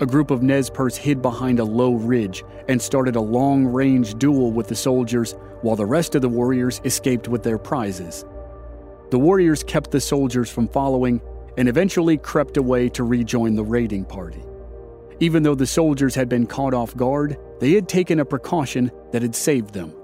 A 0.00 0.06
group 0.06 0.32
of 0.32 0.42
Nez 0.42 0.70
Perce 0.70 0.96
hid 0.96 1.22
behind 1.22 1.60
a 1.60 1.64
low 1.64 1.94
ridge 1.94 2.42
and 2.68 2.82
started 2.82 3.14
a 3.14 3.20
long 3.20 3.64
range 3.64 4.18
duel 4.18 4.50
with 4.50 4.66
the 4.66 4.74
soldiers, 4.74 5.36
while 5.62 5.76
the 5.76 5.86
rest 5.86 6.16
of 6.16 6.22
the 6.22 6.28
warriors 6.28 6.80
escaped 6.84 7.28
with 7.28 7.44
their 7.44 7.58
prizes. 7.58 8.24
The 9.10 9.18
warriors 9.18 9.62
kept 9.62 9.92
the 9.92 10.00
soldiers 10.00 10.50
from 10.50 10.66
following 10.66 11.20
and 11.56 11.68
eventually 11.68 12.16
crept 12.16 12.56
away 12.56 12.88
to 12.88 13.04
rejoin 13.04 13.54
the 13.54 13.62
raiding 13.62 14.04
party. 14.04 14.42
Even 15.20 15.44
though 15.44 15.54
the 15.54 15.66
soldiers 15.66 16.16
had 16.16 16.28
been 16.28 16.48
caught 16.48 16.74
off 16.74 16.96
guard, 16.96 17.38
they 17.60 17.72
had 17.74 17.88
taken 17.88 18.18
a 18.18 18.24
precaution 18.24 18.90
that 19.12 19.22
had 19.22 19.36
saved 19.36 19.72
them. 19.72 19.94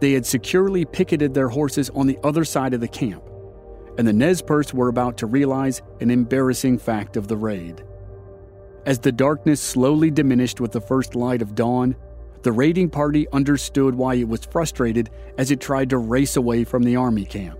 They 0.00 0.12
had 0.12 0.26
securely 0.26 0.84
picketed 0.84 1.34
their 1.34 1.48
horses 1.48 1.88
on 1.90 2.08
the 2.08 2.18
other 2.24 2.44
side 2.44 2.74
of 2.74 2.80
the 2.80 2.88
camp, 2.88 3.22
and 3.96 4.08
the 4.08 4.12
Nez 4.12 4.42
Perce 4.42 4.74
were 4.74 4.88
about 4.88 5.18
to 5.18 5.26
realize 5.26 5.82
an 6.00 6.10
embarrassing 6.10 6.78
fact 6.78 7.16
of 7.16 7.28
the 7.28 7.36
raid. 7.36 7.84
As 8.86 9.00
the 9.00 9.10
darkness 9.10 9.60
slowly 9.60 10.12
diminished 10.12 10.60
with 10.60 10.70
the 10.70 10.80
first 10.80 11.16
light 11.16 11.42
of 11.42 11.56
dawn, 11.56 11.96
the 12.42 12.52
raiding 12.52 12.88
party 12.88 13.26
understood 13.32 13.96
why 13.96 14.14
it 14.14 14.28
was 14.28 14.44
frustrated 14.44 15.10
as 15.38 15.50
it 15.50 15.60
tried 15.60 15.90
to 15.90 15.98
race 15.98 16.36
away 16.36 16.62
from 16.62 16.84
the 16.84 16.94
army 16.94 17.24
camp. 17.24 17.58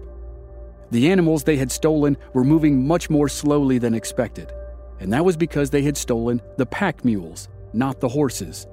The 0.93 1.11
animals 1.11 1.43
they 1.43 1.57
had 1.57 1.73
stolen 1.73 2.17
were 2.33 2.45
moving 2.45 2.87
much 2.87 3.11
more 3.11 3.29
slowly 3.29 3.79
than 3.79 3.93
expected, 3.93 4.53
and 5.01 5.13
that 5.13 5.25
was 5.25 5.37
because 5.37 5.69
they 5.69 5.83
had 5.83 5.97
stolen 5.97 6.41
the 6.59 6.67
pack 6.67 7.05
mules, 7.05 7.49
not 7.73 7.99
the 7.99 8.09
horses. 8.09 8.69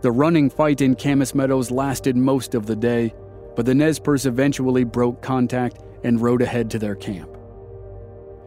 The 0.00 0.10
running 0.10 0.48
fight 0.48 0.80
in 0.80 0.94
Camas 0.94 1.34
Meadows 1.34 1.70
lasted 1.70 2.16
most 2.16 2.54
of 2.54 2.64
the 2.64 2.76
day, 2.76 3.12
but 3.54 3.66
the 3.66 3.74
Nez 3.74 3.98
Perce 3.98 4.24
eventually 4.24 4.84
broke 4.84 5.20
contact 5.20 5.82
and 6.04 6.22
rode 6.22 6.40
ahead 6.40 6.70
to 6.70 6.78
their 6.78 6.96
camp. 6.96 7.36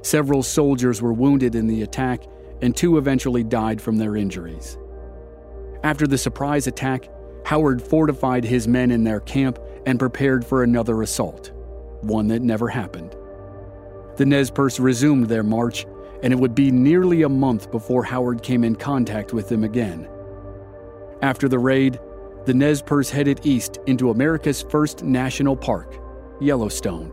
Several 0.01 0.41
soldiers 0.41 0.99
were 0.99 1.13
wounded 1.13 1.53
in 1.53 1.67
the 1.67 1.83
attack, 1.83 2.23
and 2.61 2.75
two 2.75 2.97
eventually 2.97 3.43
died 3.43 3.81
from 3.81 3.97
their 3.97 4.15
injuries. 4.15 4.77
After 5.83 6.07
the 6.07 6.17
surprise 6.17 6.67
attack, 6.67 7.09
Howard 7.45 7.81
fortified 7.81 8.43
his 8.43 8.67
men 8.67 8.91
in 8.91 9.03
their 9.03 9.21
camp 9.21 9.59
and 9.85 9.97
prepared 9.97 10.45
for 10.45 10.63
another 10.63 11.01
assault 11.01 11.51
one 12.01 12.27
that 12.29 12.41
never 12.41 12.69
happened. 12.69 13.15
The 14.15 14.25
Nez 14.25 14.49
Perce 14.49 14.79
resumed 14.79 15.27
their 15.27 15.43
march, 15.43 15.85
and 16.23 16.31
it 16.31 16.39
would 16.39 16.55
be 16.55 16.71
nearly 16.71 17.23
a 17.23 17.29
month 17.29 17.71
before 17.71 18.03
Howard 18.03 18.41
came 18.41 18.63
in 18.63 18.75
contact 18.75 19.33
with 19.33 19.49
them 19.49 19.63
again. 19.63 20.07
After 21.21 21.49
the 21.49 21.59
raid, 21.59 21.99
the 22.45 22.53
Nez 22.53 22.81
Perce 22.81 23.09
headed 23.09 23.45
east 23.45 23.79
into 23.85 24.11
America's 24.11 24.61
first 24.69 25.03
national 25.03 25.55
park, 25.55 25.99
Yellowstone. 26.39 27.11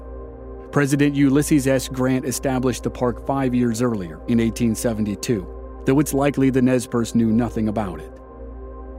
President 0.76 1.16
Ulysses 1.16 1.66
S. 1.66 1.88
Grant 1.88 2.26
established 2.26 2.82
the 2.82 2.90
park 2.90 3.26
five 3.26 3.54
years 3.54 3.80
earlier, 3.80 4.16
in 4.28 4.36
1872, 4.36 5.80
though 5.86 6.00
it's 6.00 6.12
likely 6.12 6.50
the 6.50 6.60
Nez 6.60 6.86
Perce 6.86 7.14
knew 7.14 7.32
nothing 7.32 7.68
about 7.68 7.98
it. 7.98 8.12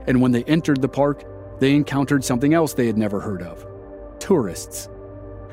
And 0.08 0.20
when 0.20 0.32
they 0.32 0.42
entered 0.42 0.82
the 0.82 0.88
park, 0.88 1.22
they 1.60 1.76
encountered 1.76 2.24
something 2.24 2.52
else 2.52 2.74
they 2.74 2.88
had 2.88 2.98
never 2.98 3.20
heard 3.20 3.42
of 3.42 3.64
tourists. 4.18 4.88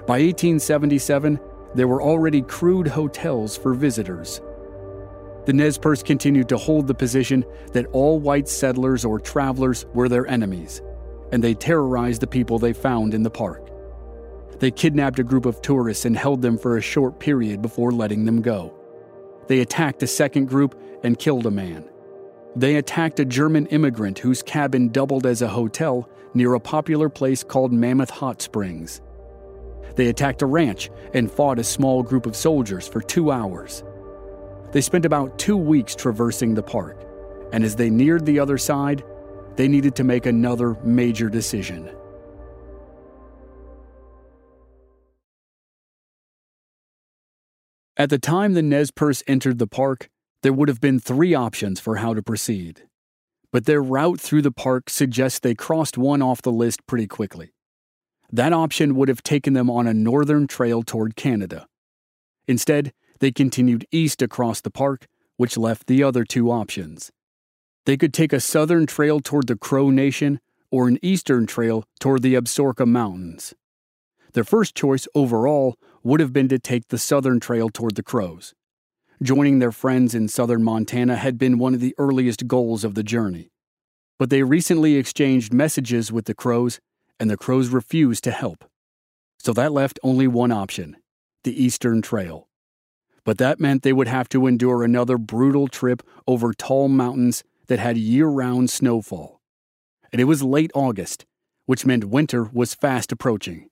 By 0.07 0.17
1877, 0.17 1.39
there 1.75 1.87
were 1.87 2.01
already 2.01 2.41
crude 2.41 2.87
hotels 2.87 3.55
for 3.55 3.75
visitors. 3.75 4.41
The 5.45 5.53
Nez 5.53 5.77
Perce 5.77 6.01
continued 6.01 6.49
to 6.49 6.57
hold 6.57 6.87
the 6.87 6.95
position 6.95 7.45
that 7.73 7.85
all 7.91 8.19
white 8.19 8.49
settlers 8.49 9.05
or 9.05 9.19
travelers 9.19 9.85
were 9.93 10.09
their 10.09 10.25
enemies, 10.25 10.81
and 11.31 11.43
they 11.43 11.53
terrorized 11.53 12.21
the 12.21 12.25
people 12.25 12.57
they 12.57 12.73
found 12.73 13.13
in 13.13 13.21
the 13.21 13.29
park. 13.29 13.69
They 14.59 14.71
kidnapped 14.71 15.19
a 15.19 15.23
group 15.23 15.45
of 15.45 15.61
tourists 15.61 16.05
and 16.05 16.17
held 16.17 16.41
them 16.41 16.57
for 16.57 16.77
a 16.77 16.81
short 16.81 17.19
period 17.19 17.61
before 17.61 17.91
letting 17.91 18.25
them 18.25 18.41
go. 18.41 18.73
They 19.47 19.59
attacked 19.59 20.01
a 20.03 20.07
second 20.07 20.45
group 20.45 20.79
and 21.03 21.19
killed 21.19 21.45
a 21.45 21.51
man. 21.51 21.85
They 22.55 22.77
attacked 22.77 23.19
a 23.19 23.25
German 23.25 23.67
immigrant 23.67 24.19
whose 24.19 24.41
cabin 24.41 24.89
doubled 24.89 25.25
as 25.25 25.41
a 25.41 25.49
hotel 25.49 26.09
near 26.33 26.53
a 26.53 26.59
popular 26.59 27.09
place 27.09 27.43
called 27.43 27.73
Mammoth 27.73 28.09
Hot 28.09 28.41
Springs. 28.41 29.01
They 29.95 30.07
attacked 30.07 30.41
a 30.41 30.45
ranch 30.45 30.89
and 31.13 31.31
fought 31.31 31.59
a 31.59 31.63
small 31.63 32.01
group 32.01 32.25
of 32.25 32.35
soldiers 32.35 32.87
for 32.87 33.01
two 33.01 33.31
hours. 33.31 33.83
They 34.71 34.81
spent 34.81 35.05
about 35.05 35.37
two 35.37 35.57
weeks 35.57 35.95
traversing 35.95 36.53
the 36.53 36.63
park, 36.63 37.05
and 37.53 37.63
as 37.63 37.75
they 37.75 37.89
neared 37.89 38.25
the 38.25 38.39
other 38.39 38.57
side, 38.57 39.03
they 39.55 39.67
needed 39.67 39.95
to 39.95 40.03
make 40.03 40.25
another 40.25 40.75
major 40.83 41.29
decision. 41.29 41.89
At 47.97 48.09
the 48.09 48.19
time 48.19 48.53
the 48.53 48.61
Nez 48.61 48.91
Perce 48.91 49.23
entered 49.25 49.57
the 49.57 49.67
park, 49.67 50.09
there 50.41 50.51
would 50.51 50.67
have 50.67 50.81
been 50.81 50.99
three 50.99 51.33
options 51.33 51.79
for 51.79 51.97
how 51.97 52.13
to 52.13 52.21
proceed. 52.21 52.83
But 53.53 53.65
their 53.65 53.81
route 53.81 54.19
through 54.19 54.41
the 54.41 54.51
park 54.51 54.89
suggests 54.89 55.39
they 55.39 55.55
crossed 55.55 55.97
one 55.97 56.21
off 56.21 56.41
the 56.41 56.51
list 56.51 56.85
pretty 56.87 57.07
quickly. 57.07 57.53
That 58.31 58.51
option 58.51 58.95
would 58.95 59.07
have 59.07 59.23
taken 59.23 59.53
them 59.53 59.69
on 59.69 59.87
a 59.87 59.93
northern 59.93 60.45
trail 60.45 60.83
toward 60.83 61.15
Canada. 61.15 61.67
Instead, 62.47 62.91
they 63.19 63.31
continued 63.31 63.87
east 63.91 64.21
across 64.21 64.59
the 64.59 64.69
park, 64.71 65.07
which 65.37 65.57
left 65.57 65.87
the 65.87 66.03
other 66.03 66.25
two 66.25 66.51
options. 66.51 67.13
They 67.85 67.95
could 67.95 68.13
take 68.13 68.33
a 68.33 68.41
southern 68.41 68.87
trail 68.87 69.21
toward 69.21 69.47
the 69.47 69.55
Crow 69.55 69.89
Nation 69.89 70.41
or 70.69 70.89
an 70.89 70.99
eastern 71.01 71.47
trail 71.47 71.85
toward 71.99 72.23
the 72.23 72.33
Absaroka 72.33 72.85
Mountains. 72.85 73.53
Their 74.33 74.43
first 74.43 74.75
choice 74.75 75.07
overall 75.15 75.77
would 76.05 76.19
have 76.19 76.31
been 76.31 76.47
to 76.47 76.59
take 76.59 76.89
the 76.89 76.99
southern 76.99 77.39
trail 77.39 77.67
toward 77.67 77.95
the 77.95 78.03
Crows. 78.03 78.53
Joining 79.23 79.57
their 79.57 79.71
friends 79.71 80.13
in 80.13 80.27
southern 80.27 80.63
Montana 80.63 81.15
had 81.15 81.39
been 81.39 81.57
one 81.57 81.73
of 81.73 81.79
the 81.79 81.95
earliest 81.97 82.47
goals 82.47 82.83
of 82.83 82.93
the 82.93 83.01
journey. 83.01 83.49
But 84.19 84.29
they 84.29 84.43
recently 84.43 84.97
exchanged 84.97 85.51
messages 85.51 86.11
with 86.11 86.25
the 86.25 86.35
Crows, 86.35 86.79
and 87.19 87.27
the 87.27 87.37
Crows 87.37 87.69
refused 87.69 88.23
to 88.25 88.31
help. 88.31 88.65
So 89.39 89.51
that 89.53 89.71
left 89.71 89.99
only 90.03 90.27
one 90.27 90.51
option 90.51 90.97
the 91.43 91.63
Eastern 91.63 92.03
Trail. 92.03 92.49
But 93.23 93.39
that 93.39 93.59
meant 93.59 93.81
they 93.81 93.93
would 93.93 94.07
have 94.07 94.29
to 94.29 94.45
endure 94.45 94.83
another 94.83 95.17
brutal 95.17 95.67
trip 95.67 96.03
over 96.27 96.53
tall 96.53 96.87
mountains 96.87 97.43
that 97.65 97.79
had 97.79 97.97
year 97.97 98.27
round 98.27 98.69
snowfall. 98.69 99.41
And 100.11 100.21
it 100.21 100.25
was 100.25 100.43
late 100.43 100.71
August, 100.75 101.25
which 101.65 101.85
meant 101.85 102.05
winter 102.05 102.43
was 102.53 102.75
fast 102.75 103.11
approaching. 103.11 103.69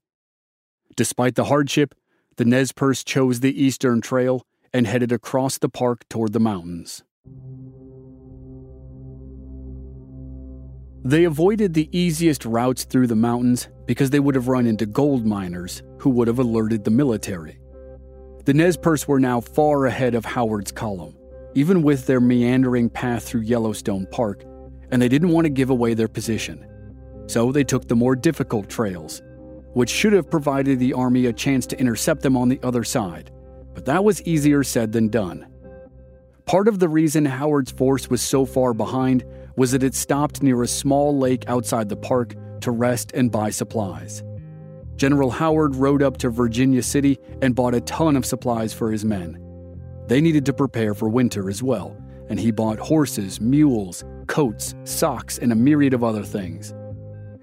Despite 0.95 1.35
the 1.35 1.45
hardship, 1.45 1.93
the 2.37 2.45
Nez 2.45 2.71
Perce 2.71 3.03
chose 3.03 3.39
the 3.39 3.63
Eastern 3.63 4.01
Trail 4.01 4.45
and 4.73 4.87
headed 4.87 5.11
across 5.11 5.57
the 5.57 5.69
park 5.69 6.07
toward 6.09 6.33
the 6.33 6.39
mountains. 6.39 7.03
They 11.05 11.25
avoided 11.25 11.73
the 11.73 11.89
easiest 11.91 12.45
routes 12.45 12.85
through 12.85 13.07
the 13.07 13.15
mountains 13.15 13.67
because 13.85 14.09
they 14.09 14.21
would 14.21 14.35
have 14.35 14.47
run 14.47 14.65
into 14.65 14.85
gold 14.85 15.25
miners 15.25 15.83
who 15.99 16.09
would 16.11 16.27
have 16.27 16.39
alerted 16.39 16.85
the 16.85 16.91
military. 16.91 17.59
The 18.45 18.53
Nez 18.53 18.77
Perce 18.77 19.07
were 19.07 19.19
now 19.19 19.41
far 19.41 19.85
ahead 19.85 20.15
of 20.15 20.25
Howard's 20.25 20.71
column, 20.71 21.15
even 21.55 21.83
with 21.83 22.07
their 22.07 22.21
meandering 22.21 22.89
path 22.89 23.23
through 23.23 23.41
Yellowstone 23.41 24.07
Park, 24.11 24.43
and 24.91 25.01
they 25.01 25.09
didn't 25.09 25.29
want 25.29 25.45
to 25.45 25.49
give 25.49 25.69
away 25.69 25.93
their 25.93 26.07
position. 26.07 26.65
So 27.27 27.51
they 27.51 27.63
took 27.63 27.87
the 27.87 27.95
more 27.95 28.15
difficult 28.15 28.69
trails, 28.69 29.21
which 29.73 29.89
should 29.89 30.13
have 30.13 30.29
provided 30.29 30.79
the 30.79 30.93
army 30.93 31.25
a 31.25 31.33
chance 31.33 31.65
to 31.67 31.79
intercept 31.79 32.21
them 32.21 32.37
on 32.37 32.49
the 32.49 32.59
other 32.63 32.83
side, 32.83 33.31
but 33.73 33.85
that 33.85 34.03
was 34.03 34.21
easier 34.23 34.63
said 34.63 34.91
than 34.91 35.09
done. 35.09 35.47
Part 36.45 36.67
of 36.67 36.79
the 36.79 36.89
reason 36.89 37.25
Howard's 37.25 37.71
force 37.71 38.09
was 38.09 38.21
so 38.21 38.45
far 38.45 38.73
behind 38.73 39.23
was 39.55 39.71
that 39.71 39.83
it 39.83 39.95
stopped 39.95 40.43
near 40.43 40.61
a 40.63 40.67
small 40.67 41.17
lake 41.17 41.45
outside 41.47 41.89
the 41.89 41.95
park 41.95 42.35
to 42.61 42.71
rest 42.71 43.11
and 43.13 43.31
buy 43.31 43.49
supplies. 43.49 44.23
General 44.95 45.31
Howard 45.31 45.75
rode 45.75 46.03
up 46.03 46.17
to 46.17 46.29
Virginia 46.29 46.83
City 46.83 47.19
and 47.41 47.55
bought 47.55 47.73
a 47.73 47.81
ton 47.81 48.15
of 48.15 48.25
supplies 48.25 48.73
for 48.73 48.91
his 48.91 49.03
men. 49.03 49.39
They 50.07 50.21
needed 50.21 50.45
to 50.45 50.53
prepare 50.53 50.93
for 50.93 51.09
winter 51.09 51.49
as 51.49 51.63
well, 51.63 51.97
and 52.29 52.39
he 52.39 52.51
bought 52.51 52.79
horses, 52.79 53.41
mules, 53.41 54.03
coats, 54.27 54.75
socks, 54.83 55.37
and 55.37 55.51
a 55.51 55.55
myriad 55.55 55.93
of 55.93 56.03
other 56.03 56.23
things. 56.23 56.73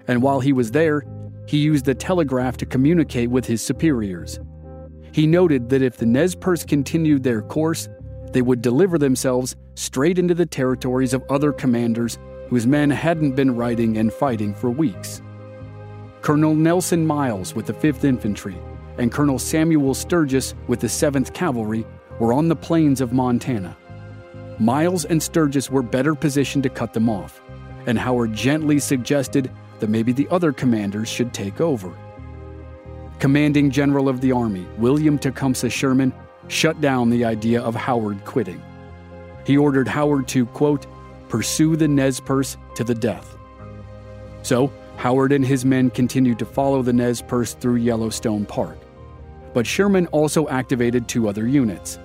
And 0.07 0.21
while 0.21 0.39
he 0.39 0.53
was 0.53 0.71
there, 0.71 1.03
he 1.45 1.57
used 1.57 1.85
the 1.85 1.95
telegraph 1.95 2.57
to 2.57 2.65
communicate 2.65 3.29
with 3.29 3.45
his 3.45 3.61
superiors. 3.61 4.39
He 5.11 5.27
noted 5.27 5.69
that 5.69 5.81
if 5.81 5.97
the 5.97 6.05
Nez 6.05 6.35
Perce 6.35 6.63
continued 6.63 7.23
their 7.23 7.41
course, 7.41 7.89
they 8.31 8.41
would 8.41 8.61
deliver 8.61 8.97
themselves 8.97 9.55
straight 9.75 10.17
into 10.17 10.33
the 10.33 10.45
territories 10.45 11.13
of 11.13 11.23
other 11.29 11.51
commanders 11.51 12.17
whose 12.49 12.67
men 12.67 12.89
hadn't 12.89 13.35
been 13.35 13.55
riding 13.55 13.97
and 13.97 14.11
fighting 14.11 14.53
for 14.53 14.69
weeks. 14.69 15.21
Colonel 16.21 16.55
Nelson 16.55 17.05
Miles 17.05 17.55
with 17.55 17.65
the 17.65 17.73
5th 17.73 18.03
Infantry 18.03 18.57
and 18.97 19.11
Colonel 19.11 19.39
Samuel 19.39 19.93
Sturgis 19.93 20.53
with 20.67 20.79
the 20.79 20.87
7th 20.87 21.33
Cavalry 21.33 21.85
were 22.19 22.33
on 22.33 22.47
the 22.47 22.55
plains 22.55 23.01
of 23.01 23.13
Montana. 23.13 23.75
Miles 24.59 25.05
and 25.05 25.21
Sturgis 25.21 25.71
were 25.71 25.81
better 25.81 26.13
positioned 26.13 26.63
to 26.63 26.69
cut 26.69 26.93
them 26.93 27.09
off, 27.09 27.41
and 27.87 27.97
Howard 27.97 28.33
gently 28.33 28.79
suggested 28.79 29.49
that 29.81 29.89
maybe 29.89 30.13
the 30.13 30.29
other 30.29 30.53
commanders 30.53 31.09
should 31.09 31.33
take 31.33 31.59
over. 31.59 31.93
Commanding 33.19 33.69
General 33.69 34.07
of 34.07 34.21
the 34.21 34.31
Army, 34.31 34.65
William 34.77 35.19
Tecumseh 35.19 35.69
Sherman, 35.69 36.13
shut 36.47 36.79
down 36.81 37.09
the 37.09 37.25
idea 37.25 37.61
of 37.61 37.75
Howard 37.75 38.23
quitting. 38.25 38.61
He 39.45 39.57
ordered 39.57 39.87
Howard 39.87 40.27
to, 40.29 40.45
quote, 40.45 40.87
pursue 41.29 41.75
the 41.75 41.87
Nez 41.87 42.19
Perce 42.19 42.57
to 42.75 42.83
the 42.83 42.95
death. 42.95 43.35
So, 44.41 44.71
Howard 44.97 45.31
and 45.31 45.45
his 45.45 45.65
men 45.65 45.89
continued 45.89 46.39
to 46.39 46.45
follow 46.45 46.81
the 46.81 46.93
Nez 46.93 47.21
Perce 47.21 47.53
through 47.53 47.75
Yellowstone 47.75 48.45
Park. 48.45 48.77
But 49.53 49.67
Sherman 49.67 50.07
also 50.07 50.47
activated 50.47 51.07
two 51.07 51.27
other 51.27 51.47
units 51.47 51.99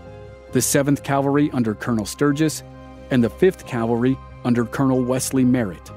the 0.52 0.60
7th 0.60 1.02
Cavalry 1.02 1.50
under 1.52 1.74
Colonel 1.74 2.06
Sturgis 2.06 2.62
and 3.10 3.22
the 3.22 3.28
5th 3.28 3.66
Cavalry 3.66 4.16
under 4.44 4.64
Colonel 4.64 5.02
Wesley 5.02 5.44
Merritt. 5.44 5.90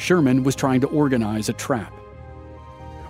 Sherman 0.00 0.42
was 0.42 0.56
trying 0.56 0.80
to 0.80 0.88
organize 0.88 1.48
a 1.48 1.52
trap. 1.52 1.92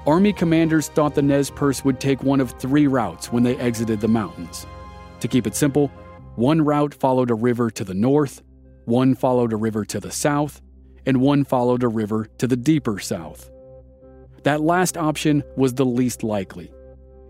Army 0.06 0.32
commanders 0.32 0.88
thought 0.88 1.14
the 1.14 1.22
Nez 1.22 1.50
Perce 1.50 1.84
would 1.84 2.00
take 2.00 2.22
one 2.22 2.40
of 2.40 2.52
three 2.52 2.86
routes 2.86 3.32
when 3.32 3.42
they 3.42 3.56
exited 3.56 4.00
the 4.00 4.08
mountains. 4.08 4.66
To 5.20 5.28
keep 5.28 5.46
it 5.46 5.54
simple, 5.54 5.88
one 6.36 6.62
route 6.62 6.94
followed 6.94 7.30
a 7.30 7.34
river 7.34 7.70
to 7.70 7.84
the 7.84 7.94
north, 7.94 8.42
one 8.86 9.14
followed 9.14 9.52
a 9.52 9.56
river 9.56 9.84
to 9.84 10.00
the 10.00 10.10
south, 10.10 10.60
and 11.06 11.20
one 11.20 11.44
followed 11.44 11.82
a 11.82 11.88
river 11.88 12.26
to 12.38 12.46
the 12.46 12.56
deeper 12.56 12.98
south. 12.98 13.50
That 14.42 14.62
last 14.62 14.96
option 14.96 15.44
was 15.56 15.74
the 15.74 15.84
least 15.84 16.22
likely. 16.22 16.72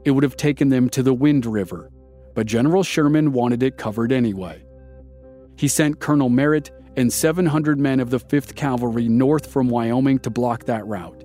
It 0.05 0.13
would 0.13 0.23
have 0.23 0.37
taken 0.37 0.69
them 0.69 0.89
to 0.91 1.03
the 1.03 1.13
Wind 1.15 1.45
River, 1.45 1.91
but 2.35 2.47
General 2.47 2.83
Sherman 2.83 3.33
wanted 3.33 3.63
it 3.63 3.77
covered 3.77 4.13
anyway. 4.13 4.65
He 5.57 5.69
sent 5.69 6.01
Colonel 6.01 6.31
Merritt 6.31 6.71
and 6.97 7.13
700 7.13 7.79
men 7.79 8.01
of 8.01 8.11
the 8.11 8.21
5th 8.21 8.55
Cavalry 8.55 9.09
north 9.09 9.47
from 9.47 9.69
Wyoming 9.69 10.19
to 10.21 10.31
block 10.31 10.65
that 10.65 10.87
route. 10.87 11.25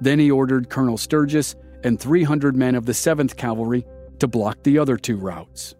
Then 0.00 0.18
he 0.18 0.30
ordered 0.30 0.70
Colonel 0.70 0.98
Sturgis 0.98 1.56
and 1.84 1.98
300 1.98 2.56
men 2.56 2.74
of 2.74 2.86
the 2.86 2.92
7th 2.92 3.36
Cavalry 3.36 3.84
to 4.18 4.28
block 4.28 4.62
the 4.62 4.78
other 4.78 4.96
two 4.96 5.16
routes. 5.16 5.74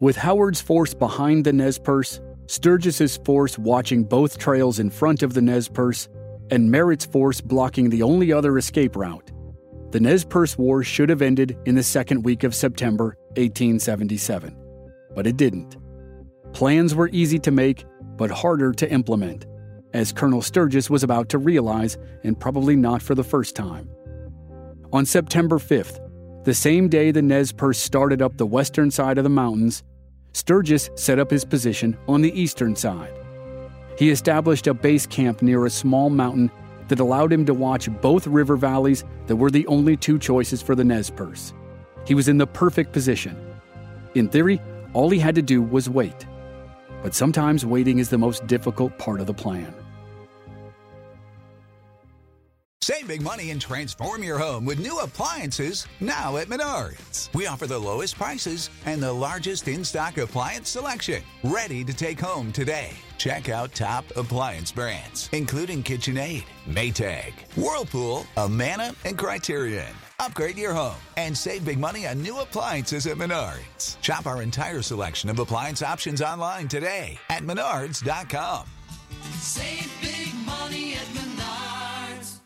With 0.00 0.16
Howard's 0.16 0.60
force 0.60 0.94
behind 0.94 1.44
the 1.44 1.52
Nez 1.52 1.78
Perce, 1.78 2.20
Sturgis's 2.46 3.18
force 3.24 3.58
watching 3.58 4.04
both 4.04 4.38
trails 4.38 4.78
in 4.78 4.90
front 4.90 5.22
of 5.22 5.34
the 5.34 5.42
Nez 5.42 5.68
Perce, 5.68 6.08
and 6.50 6.70
Merritt's 6.70 7.06
force 7.06 7.40
blocking 7.40 7.90
the 7.90 8.02
only 8.02 8.32
other 8.32 8.56
escape 8.58 8.94
route, 8.94 9.32
the 9.90 10.00
Nez 10.00 10.24
Perce 10.24 10.58
War 10.58 10.82
should 10.82 11.08
have 11.08 11.22
ended 11.22 11.56
in 11.64 11.74
the 11.74 11.82
second 11.82 12.24
week 12.24 12.44
of 12.44 12.54
September 12.54 13.16
1877. 13.36 14.56
But 15.14 15.26
it 15.26 15.36
didn't. 15.36 15.76
Plans 16.52 16.94
were 16.94 17.10
easy 17.12 17.38
to 17.40 17.50
make, 17.50 17.84
but 18.16 18.30
harder 18.30 18.72
to 18.72 18.90
implement, 18.90 19.46
as 19.92 20.12
Colonel 20.12 20.42
Sturgis 20.42 20.88
was 20.88 21.02
about 21.02 21.28
to 21.30 21.38
realize, 21.38 21.98
and 22.24 22.38
probably 22.38 22.76
not 22.76 23.02
for 23.02 23.14
the 23.14 23.24
first 23.24 23.54
time. 23.54 23.88
On 24.92 25.04
September 25.04 25.58
5th, 25.58 26.00
the 26.44 26.54
same 26.54 26.88
day 26.88 27.10
the 27.10 27.22
Nez 27.22 27.52
Perce 27.52 27.78
started 27.78 28.22
up 28.22 28.36
the 28.36 28.46
western 28.46 28.90
side 28.90 29.18
of 29.18 29.24
the 29.24 29.30
mountains, 29.30 29.82
Sturgis 30.32 30.90
set 30.94 31.18
up 31.18 31.30
his 31.30 31.44
position 31.44 31.96
on 32.08 32.22
the 32.22 32.40
eastern 32.40 32.76
side. 32.76 33.12
he 33.98 34.10
established 34.10 34.66
a 34.66 34.74
base 34.74 35.06
camp 35.06 35.42
near 35.42 35.64
a 35.66 35.70
small 35.70 36.10
mountain 36.10 36.50
that 36.88 37.00
allowed 37.00 37.32
him 37.32 37.44
to 37.46 37.54
watch 37.54 37.88
both 38.00 38.26
river 38.26 38.56
valleys 38.56 39.04
that 39.26 39.36
were 39.36 39.50
the 39.50 39.66
only 39.66 39.96
two 39.96 40.18
choices 40.18 40.62
for 40.62 40.74
the 40.74 40.84
Nez 40.84 41.10
Perce. 41.10 41.52
He 42.06 42.14
was 42.14 42.28
in 42.28 42.38
the 42.38 42.46
perfect 42.46 42.92
position. 42.92 43.36
In 44.14 44.28
theory, 44.28 44.60
all 44.92 45.10
he 45.10 45.18
had 45.18 45.34
to 45.34 45.42
do 45.42 45.62
was 45.62 45.90
wait. 45.90 46.26
But 47.02 47.14
sometimes 47.14 47.64
waiting 47.64 47.98
is 47.98 48.08
the 48.08 48.18
most 48.18 48.46
difficult 48.46 48.98
part 48.98 49.20
of 49.20 49.26
the 49.26 49.34
plan. 49.34 49.74
Save 52.86 53.08
big 53.08 53.20
money 53.20 53.50
and 53.50 53.60
transform 53.60 54.22
your 54.22 54.38
home 54.38 54.64
with 54.64 54.78
new 54.78 55.00
appliances 55.00 55.88
now 55.98 56.36
at 56.36 56.46
Menards. 56.46 57.34
We 57.34 57.48
offer 57.48 57.66
the 57.66 57.76
lowest 57.76 58.16
prices 58.16 58.70
and 58.84 59.02
the 59.02 59.12
largest 59.12 59.66
in 59.66 59.84
stock 59.84 60.18
appliance 60.18 60.68
selection. 60.68 61.20
Ready 61.42 61.82
to 61.82 61.92
take 61.92 62.20
home 62.20 62.52
today. 62.52 62.90
Check 63.18 63.48
out 63.48 63.74
top 63.74 64.04
appliance 64.16 64.70
brands, 64.70 65.28
including 65.32 65.82
KitchenAid, 65.82 66.44
Maytag, 66.68 67.32
Whirlpool, 67.56 68.24
Amana, 68.36 68.94
and 69.04 69.18
Criterion. 69.18 69.92
Upgrade 70.18 70.56
your 70.56 70.72
home 70.72 70.96
and 71.16 71.36
save 71.36 71.64
big 71.64 71.78
money 71.78 72.06
on 72.06 72.22
new 72.22 72.40
appliances 72.40 73.06
at 73.06 73.16
Menards. 73.16 74.02
Shop 74.02 74.26
our 74.26 74.42
entire 74.42 74.82
selection 74.82 75.30
of 75.30 75.38
appliance 75.38 75.82
options 75.82 76.20
online 76.20 76.68
today 76.68 77.18
at 77.30 77.42
menards.com. 77.42 78.66
Save 79.38 79.92
big 80.02 80.34
money 80.44 80.94
at 80.94 81.06
Menards. 81.14 82.40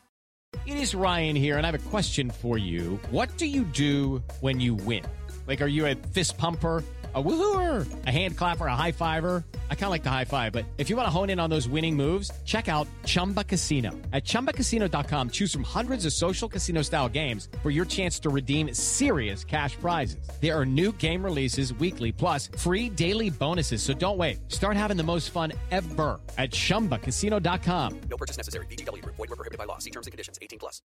It 0.67 0.77
is 0.77 0.95
Ryan 0.95 1.37
here, 1.37 1.57
and 1.57 1.67
I 1.67 1.71
have 1.71 1.87
a 1.87 1.91
question 1.91 2.31
for 2.31 2.59
you. 2.59 3.01
What 3.11 3.37
do 3.39 3.47
you 3.47 3.65
do 3.65 4.23
when 4.41 4.61
you 4.61 4.75
win? 4.75 5.05
Like, 5.47 5.63
are 5.63 5.67
you 5.67 5.87
a 5.87 5.95
fist 5.95 6.39
pumper? 6.39 6.85
A 7.13 7.21
woohooer, 7.21 8.07
a 8.07 8.11
hand 8.11 8.37
clapper, 8.37 8.67
a 8.67 8.77
high 8.77 8.93
fiver. 8.93 9.45
I 9.69 9.75
kind 9.75 9.87
of 9.87 9.91
like 9.91 10.05
the 10.05 10.11
high 10.11 10.25
five, 10.25 10.53
but 10.53 10.65
if 10.79 10.89
you 10.89 10.95
want 10.95 11.07
to 11.07 11.11
hone 11.11 11.29
in 11.29 11.41
on 11.41 11.51
those 11.51 11.69
winning 11.69 11.97
moves, 11.97 12.31
check 12.45 12.69
out 12.69 12.87
Chumba 13.05 13.43
Casino. 13.43 13.91
At 14.13 14.25
chumbacasino.com, 14.25 15.31
choose 15.31 15.53
from 15.53 15.65
hundreds 15.65 16.07
of 16.07 16.13
social 16.13 16.49
casino 16.49 16.83
style 16.83 17.09
games 17.09 17.49
for 17.65 17.71
your 17.71 17.85
chance 17.85 18.21
to 18.21 18.31
redeem 18.31 18.73
serious 18.75 19.43
cash 19.43 19.75
prizes. 19.75 20.25
There 20.41 20.57
are 20.57 20.65
new 20.65 20.93
game 20.93 21.25
releases 21.25 21.75
weekly, 21.75 22.13
plus 22.13 22.49
free 22.57 22.89
daily 22.89 23.29
bonuses. 23.29 23.83
So 23.83 23.93
don't 23.93 24.19
wait. 24.19 24.39
Start 24.47 24.77
having 24.77 24.97
the 24.97 25.03
most 25.03 25.31
fun 25.33 25.53
ever 25.73 26.21
at 26.39 26.53
chumbacasino.com. 26.53 28.01
No 28.09 28.17
purchase 28.17 28.37
necessary. 28.37 28.67
VGW 28.67 29.03
Group. 29.03 29.17
Void 29.17 29.31
were 29.31 29.37
prohibited 29.37 29.59
by 29.59 29.65
law. 29.65 29.79
See 29.79 29.91
terms 29.91 30.07
and 30.07 30.13
conditions. 30.13 30.39
18 30.41 30.61
plus. 30.61 30.81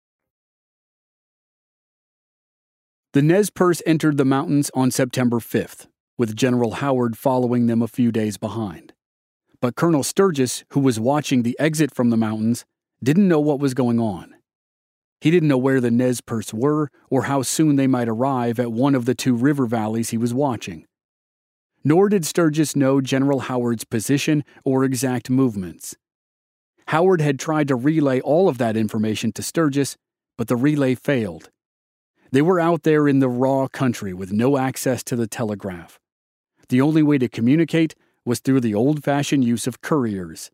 The 3.14 3.20
Nez 3.20 3.50
Perce 3.50 3.82
entered 3.84 4.16
the 4.16 4.24
mountains 4.24 4.70
on 4.72 4.90
September 4.90 5.38
5th, 5.38 5.86
with 6.22 6.36
General 6.36 6.74
Howard 6.74 7.18
following 7.18 7.66
them 7.66 7.82
a 7.82 7.88
few 7.88 8.12
days 8.12 8.36
behind. 8.36 8.92
But 9.60 9.74
Colonel 9.74 10.04
Sturgis, 10.04 10.62
who 10.70 10.78
was 10.78 11.00
watching 11.00 11.42
the 11.42 11.58
exit 11.58 11.92
from 11.92 12.10
the 12.10 12.16
mountains, 12.16 12.64
didn't 13.02 13.26
know 13.26 13.40
what 13.40 13.58
was 13.58 13.74
going 13.74 13.98
on. 13.98 14.36
He 15.20 15.32
didn't 15.32 15.48
know 15.48 15.58
where 15.58 15.80
the 15.80 15.90
Nez 15.90 16.20
Perce 16.20 16.54
were 16.54 16.90
or 17.10 17.24
how 17.24 17.42
soon 17.42 17.74
they 17.74 17.88
might 17.88 18.08
arrive 18.08 18.60
at 18.60 18.70
one 18.70 18.94
of 18.94 19.04
the 19.04 19.16
two 19.16 19.34
river 19.34 19.66
valleys 19.66 20.10
he 20.10 20.16
was 20.16 20.32
watching. 20.32 20.86
Nor 21.82 22.08
did 22.08 22.24
Sturgis 22.24 22.76
know 22.76 23.00
General 23.00 23.40
Howard's 23.40 23.82
position 23.82 24.44
or 24.64 24.84
exact 24.84 25.28
movements. 25.28 25.96
Howard 26.86 27.20
had 27.20 27.40
tried 27.40 27.66
to 27.66 27.74
relay 27.74 28.20
all 28.20 28.48
of 28.48 28.58
that 28.58 28.76
information 28.76 29.32
to 29.32 29.42
Sturgis, 29.42 29.96
but 30.38 30.46
the 30.46 30.54
relay 30.54 30.94
failed. 30.94 31.50
They 32.30 32.42
were 32.42 32.60
out 32.60 32.84
there 32.84 33.08
in 33.08 33.18
the 33.18 33.28
raw 33.28 33.66
country 33.66 34.14
with 34.14 34.30
no 34.30 34.56
access 34.56 35.02
to 35.02 35.16
the 35.16 35.26
telegraph. 35.26 35.98
The 36.72 36.80
only 36.80 37.02
way 37.02 37.18
to 37.18 37.28
communicate 37.28 37.94
was 38.24 38.40
through 38.40 38.60
the 38.60 38.74
old 38.74 39.04
fashioned 39.04 39.44
use 39.44 39.66
of 39.66 39.82
couriers. 39.82 40.50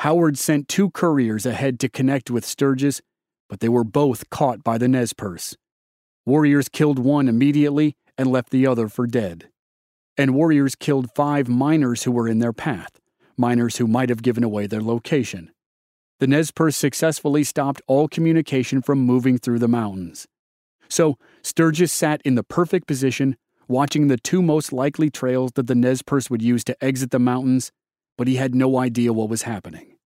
Howard 0.00 0.36
sent 0.36 0.68
two 0.68 0.90
couriers 0.90 1.46
ahead 1.46 1.80
to 1.80 1.88
connect 1.88 2.30
with 2.30 2.44
Sturgis, 2.44 3.00
but 3.48 3.60
they 3.60 3.68
were 3.70 3.82
both 3.82 4.28
caught 4.28 4.62
by 4.62 4.76
the 4.76 4.88
Nez 4.88 5.14
Perce. 5.14 5.56
Warriors 6.26 6.68
killed 6.68 6.98
one 6.98 7.30
immediately 7.30 7.96
and 8.18 8.30
left 8.30 8.50
the 8.50 8.66
other 8.66 8.88
for 8.88 9.06
dead. 9.06 9.48
And 10.18 10.34
warriors 10.34 10.74
killed 10.74 11.08
five 11.16 11.48
miners 11.48 12.02
who 12.02 12.12
were 12.12 12.28
in 12.28 12.40
their 12.40 12.52
path, 12.52 13.00
miners 13.38 13.78
who 13.78 13.86
might 13.86 14.10
have 14.10 14.22
given 14.22 14.44
away 14.44 14.66
their 14.66 14.82
location. 14.82 15.50
The 16.20 16.26
Nez 16.26 16.50
Perce 16.50 16.76
successfully 16.76 17.42
stopped 17.42 17.80
all 17.86 18.06
communication 18.06 18.82
from 18.82 18.98
moving 18.98 19.38
through 19.38 19.60
the 19.60 19.66
mountains. 19.66 20.26
So 20.90 21.16
Sturgis 21.40 21.90
sat 21.90 22.20
in 22.22 22.34
the 22.34 22.44
perfect 22.44 22.86
position, 22.86 23.38
watching 23.68 24.08
the 24.08 24.16
two 24.16 24.42
most 24.42 24.72
likely 24.72 25.10
trails 25.10 25.52
that 25.52 25.66
the 25.66 25.74
Nez 25.74 26.02
Perce 26.02 26.30
would 26.30 26.42
use 26.42 26.64
to 26.64 26.84
exit 26.84 27.10
the 27.10 27.18
mountains, 27.18 27.72
but 28.18 28.28
he 28.28 28.36
had 28.36 28.54
no 28.54 28.78
idea 28.78 29.12
what 29.12 29.28
was 29.28 29.42
happening. 29.42 29.96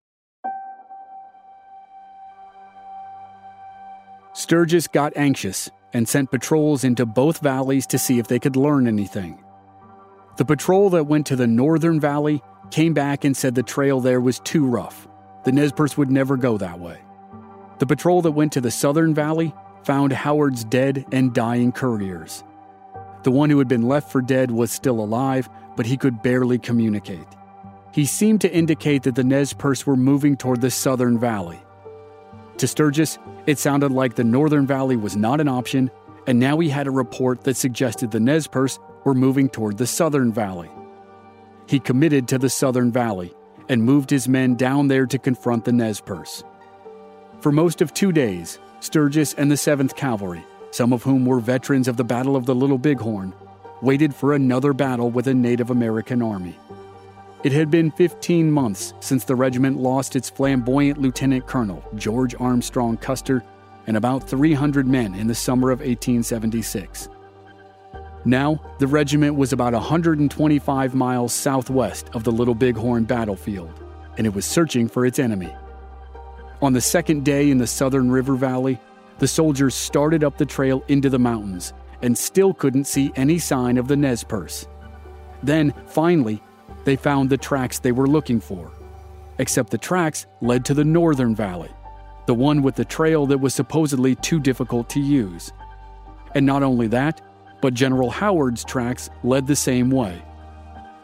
Sturgis 4.33 4.87
got 4.87 5.17
anxious 5.17 5.71
and 5.95 6.07
sent 6.07 6.31
patrols 6.31 6.85
into 6.85 7.07
both 7.07 7.41
valleys 7.41 7.87
to 7.87 7.99
see 7.99 8.19
if 8.19 8.29
they 8.29 8.39
could 8.39 8.55
learn 8.55 8.87
anything. 8.87 9.43
The 10.37 10.45
patrol 10.45 10.91
that 10.91 11.05
went 11.05 11.27
to 11.27 11.37
the 11.37 11.47
northern 11.47 11.99
valley 11.99 12.43
came 12.71 12.93
back 12.93 13.25
and 13.25 13.35
said 13.35 13.55
the 13.55 13.63
trail 13.63 14.01
there 14.01 14.21
was 14.21 14.41
too 14.41 14.67
rough. 14.67 15.09
The 15.45 15.53
Nez 15.53 15.73
Perce 15.73 15.97
would 15.97 16.11
never 16.11 16.37
go 16.37 16.59
that 16.59 16.79
way. 16.79 16.99
The 17.79 17.87
patrol 17.87 18.21
that 18.23 18.33
went 18.33 18.53
to 18.53 18.61
the 18.61 18.71
southern 18.71 19.15
valley 19.15 19.55
found 19.85 20.13
Howard's 20.13 20.65
dead 20.65 21.07
and 21.13 21.33
dying 21.33 21.73
couriers. 21.73 22.45
The 23.27 23.33
one 23.33 23.51
who 23.51 23.59
had 23.59 23.67
been 23.67 23.89
left 23.89 24.13
for 24.13 24.23
dead 24.23 24.53
was 24.53 24.71
still 24.71 25.01
alive, 25.01 25.49
but 25.75 25.85
he 25.85 25.97
could 25.97 26.23
barely 26.23 26.61
communicate. 26.61 27.27
He 27.93 28.05
seemed 28.05 28.41
to 28.43 28.55
indicate 28.55 29.03
that 29.03 29.17
the 29.17 29.25
Nez 29.25 29.53
Perce 29.53 29.85
were 29.85 29.97
moving 29.97 30.37
toward 30.37 30.61
the 30.61 30.71
southern 30.71 31.19
valley. 31.19 31.59
To 32.59 32.69
Sturgis, 32.69 33.19
it 33.47 33.59
sounded 33.59 33.91
like 33.91 34.15
the 34.15 34.23
northern 34.23 34.65
valley 34.65 34.95
was 34.95 35.17
not 35.17 35.41
an 35.41 35.49
option, 35.49 35.91
and 36.29 36.39
now 36.39 36.61
he 36.61 36.69
had 36.69 36.87
a 36.87 36.93
report 36.93 37.43
that 37.43 37.57
suggested 37.57 38.13
the 38.13 38.21
Nez 38.21 38.47
Perce 38.47 38.79
were 39.05 39.13
moving 39.13 39.49
toward 39.49 39.77
the 39.77 39.89
southern 39.89 40.33
valley. 40.33 40.71
He 41.69 41.81
committed 41.81 42.29
to 42.29 42.39
the 42.39 42.49
southern 42.49 42.93
valley 42.93 43.35
and 43.69 43.83
moved 43.83 44.11
his 44.11 44.29
men 44.29 44.55
down 44.55 44.87
there 44.87 45.07
to 45.07 45.19
confront 45.19 45.65
the 45.65 45.73
Nez 45.73 46.01
Perce. 46.01 46.45
For 47.41 47.51
most 47.51 47.83
of 47.83 47.93
two 47.93 48.13
days, 48.13 48.61
Sturgis 48.79 49.35
and 49.35 49.51
the 49.51 49.57
7th 49.57 49.97
Cavalry, 49.97 50.45
some 50.77 50.93
of 50.93 51.03
whom 51.03 51.25
were 51.25 51.41
veterans 51.41 51.89
of 51.89 51.97
the 51.97 52.05
Battle 52.05 52.37
of 52.37 52.45
the 52.45 52.55
Little 52.55 52.77
Bighorn, 52.77 53.33
waited 53.81 54.15
for 54.15 54.35
another 54.35 54.75
battle 54.75 55.11
with 55.11 55.27
a 55.27 55.33
Native 55.33 55.71
American 55.71 56.21
army. 56.21 56.55
It 57.45 57.53
had 57.53 57.71
been 57.71 57.91
15 57.91 58.51
months 58.51 58.93
since 59.01 59.25
the 59.25 59.37
regiment 59.37 59.79
lost 59.79 60.17
its 60.17 60.29
flamboyant 60.29 60.99
lieutenant 60.99 61.47
colonel, 61.47 61.83
George 61.95 62.35
Armstrong 62.39 62.99
Custer, 62.99 63.43
and 63.87 63.97
about 63.97 64.29
300 64.29 64.87
men 64.87 65.15
in 65.15 65.29
the 65.29 65.35
summer 65.35 65.71
of 65.71 65.79
1876. 65.79 67.09
Now, 68.27 68.61
the 68.79 68.87
regiment 68.87 69.35
was 69.35 69.55
about 69.55 69.73
125 69.73 70.95
miles 70.95 71.33
southwest 71.33 72.11
of 72.13 72.23
the 72.23 72.33
Little 72.33 72.55
Bighorn 72.55 73.05
battlefield, 73.05 73.73
and 74.19 74.27
it 74.27 74.35
was 74.35 74.45
searching 74.45 74.89
for 74.89 75.07
its 75.07 75.19
enemy. 75.19 75.55
On 76.61 76.75
the 76.75 76.83
second 76.83 77.25
day 77.25 77.51
in 77.51 77.57
the 77.57 77.67
southern 77.67 78.11
river 78.11 78.35
valley, 78.35 78.79
the 79.19 79.29
soldiers 79.29 79.75
started 79.75 80.23
up 80.23 80.37
the 80.37 80.47
trail 80.47 80.85
into 80.89 81.09
the 81.09 81.19
mountains 81.19 81.73
and 82.03 82.17
still 82.17 82.53
couldn't 82.53 82.85
see 82.85 83.13
any 83.17 83.39
sign 83.39 83.79
of 83.79 83.89
the 83.89 83.97
Nez 83.97 84.23
Perce. 84.23 84.67
Then, 85.43 85.73
finally, 85.87 86.43
they 86.85 86.97
found 86.97 87.31
the 87.31 87.39
tracks 87.39 87.79
they 87.79 87.93
were 87.93 88.07
looking 88.07 88.41
for. 88.41 88.71
Except 89.39 89.71
the 89.71 89.79
tracks 89.79 90.27
led 90.41 90.65
to 90.65 90.75
the 90.75 90.85
northern 90.85 91.35
valley, 91.35 91.71
the 92.27 92.35
one 92.35 92.63
with 92.63 92.75
the 92.75 92.85
trail 92.85 93.27
that 93.27 93.39
was 93.39 93.55
supposedly 93.55 94.15
too 94.15 94.41
difficult 94.41 94.89
to 94.91 95.01
use. 95.01 95.53
And 96.35 96.45
not 96.45 96.63
only 96.63 96.87
that, 96.89 97.21
but 97.61 97.75
General 97.75 98.11
Howard's 98.11 98.65
tracks 98.65 99.11
led 99.25 99.47
the 99.47 99.57
same 99.57 99.91
way. 99.91 100.23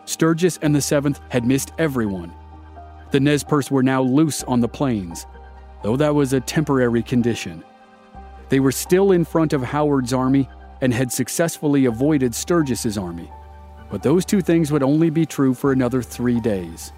Sturgis 0.05 0.59
and 0.63 0.75
the 0.75 0.81
7th 0.81 1.21
had 1.31 1.47
missed 1.47 1.73
everyone. 1.79 2.33
The 3.11 3.21
Nez 3.21 3.45
Perce 3.45 3.71
were 3.71 3.83
now 3.83 4.03
loose 4.03 4.43
on 4.45 4.61
the 4.61 4.69
plains, 4.69 5.27
though 5.83 5.97
that 5.97 6.15
was 6.15 6.33
a 6.33 6.41
temporary 6.41 7.03
condition. 7.03 7.63
They 8.53 8.61
were 8.61 8.71
still 8.71 9.13
in 9.13 9.25
front 9.25 9.55
of 9.55 9.63
Howard's 9.63 10.13
army 10.13 10.47
and 10.83 10.93
had 10.93 11.11
successfully 11.11 11.87
avoided 11.87 12.35
Sturgis's 12.35 12.99
army, 12.99 13.31
but 13.91 14.03
those 14.03 14.27
two 14.27 14.43
things 14.43 14.71
would 14.71 14.83
only 14.83 15.09
be 15.09 15.25
true 15.25 15.55
for 15.55 15.73
another 15.73 16.03
three 16.03 16.39
days. 16.39 16.93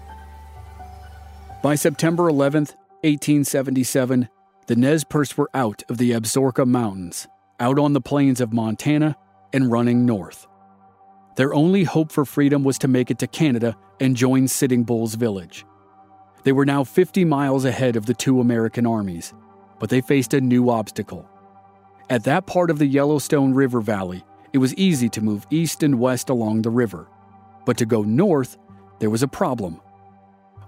By 1.63 1.75
September 1.75 2.23
11th, 2.23 2.75
1877, 3.05 4.27
the 4.67 4.75
Nez 4.75 5.05
Perce 5.05 5.37
were 5.37 5.49
out 5.53 5.81
of 5.87 5.97
the 5.97 6.11
Absaroka 6.11 6.67
Mountains, 6.67 7.25
out 7.61 7.79
on 7.79 7.93
the 7.93 8.01
plains 8.01 8.41
of 8.41 8.51
Montana, 8.51 9.15
and 9.53 9.71
running 9.71 10.05
north. 10.05 10.47
Their 11.37 11.53
only 11.53 11.85
hope 11.85 12.11
for 12.11 12.25
freedom 12.25 12.65
was 12.65 12.77
to 12.79 12.89
make 12.89 13.09
it 13.09 13.19
to 13.19 13.27
Canada 13.27 13.77
and 14.01 14.17
join 14.17 14.49
Sitting 14.49 14.83
Bull's 14.83 15.15
village. 15.15 15.65
They 16.43 16.51
were 16.51 16.65
now 16.65 16.83
50 16.83 17.23
miles 17.23 17.63
ahead 17.63 17.95
of 17.95 18.07
the 18.07 18.13
two 18.13 18.41
American 18.41 18.85
armies, 18.85 19.33
but 19.79 19.89
they 19.89 20.01
faced 20.01 20.33
a 20.33 20.41
new 20.41 20.69
obstacle. 20.69 21.25
At 22.07 22.25
that 22.25 22.45
part 22.45 22.69
of 22.69 22.77
the 22.77 22.85
Yellowstone 22.85 23.55
River 23.55 23.81
Valley, 23.81 24.23
it 24.53 24.59
was 24.59 24.75
easy 24.75 25.09
to 25.09 25.23
move 25.23 25.47
east 25.49 25.81
and 25.81 25.99
west 25.99 26.29
along 26.29 26.61
the 26.61 26.69
river. 26.69 27.07
But 27.65 27.77
to 27.77 27.85
go 27.85 28.03
north, 28.03 28.57
there 28.99 29.09
was 29.09 29.23
a 29.23 29.27
problem. 29.27 29.81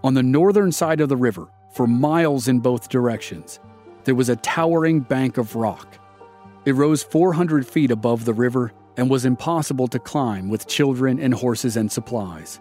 On 0.03 0.15
the 0.15 0.23
northern 0.23 0.71
side 0.71 0.99
of 0.99 1.09
the 1.09 1.15
river, 1.15 1.47
for 1.73 1.85
miles 1.85 2.47
in 2.47 2.59
both 2.59 2.89
directions, 2.89 3.59
there 4.03 4.15
was 4.15 4.29
a 4.29 4.35
towering 4.37 5.01
bank 5.01 5.37
of 5.37 5.55
rock. 5.55 5.99
It 6.65 6.73
rose 6.73 7.03
400 7.03 7.67
feet 7.67 7.91
above 7.91 8.25
the 8.25 8.33
river 8.33 8.73
and 8.97 9.07
was 9.07 9.23
impossible 9.23 9.87
to 9.89 9.99
climb 9.99 10.49
with 10.49 10.67
children 10.67 11.19
and 11.19 11.35
horses 11.35 11.77
and 11.77 11.91
supplies. 11.91 12.59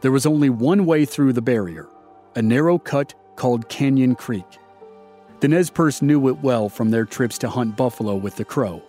There 0.00 0.10
was 0.10 0.26
only 0.26 0.50
one 0.50 0.86
way 0.86 1.04
through 1.04 1.34
the 1.34 1.42
barrier 1.42 1.88
a 2.34 2.42
narrow 2.42 2.78
cut 2.78 3.14
called 3.36 3.68
Canyon 3.68 4.16
Creek. 4.16 4.58
The 5.42 5.48
Nez 5.48 5.70
Perce 5.70 6.02
knew 6.02 6.28
it 6.28 6.40
well 6.40 6.68
from 6.68 6.92
their 6.92 7.04
trips 7.04 7.36
to 7.38 7.48
hunt 7.48 7.76
buffalo 7.76 8.14
with 8.14 8.36
the 8.36 8.44
Crow. 8.44 8.80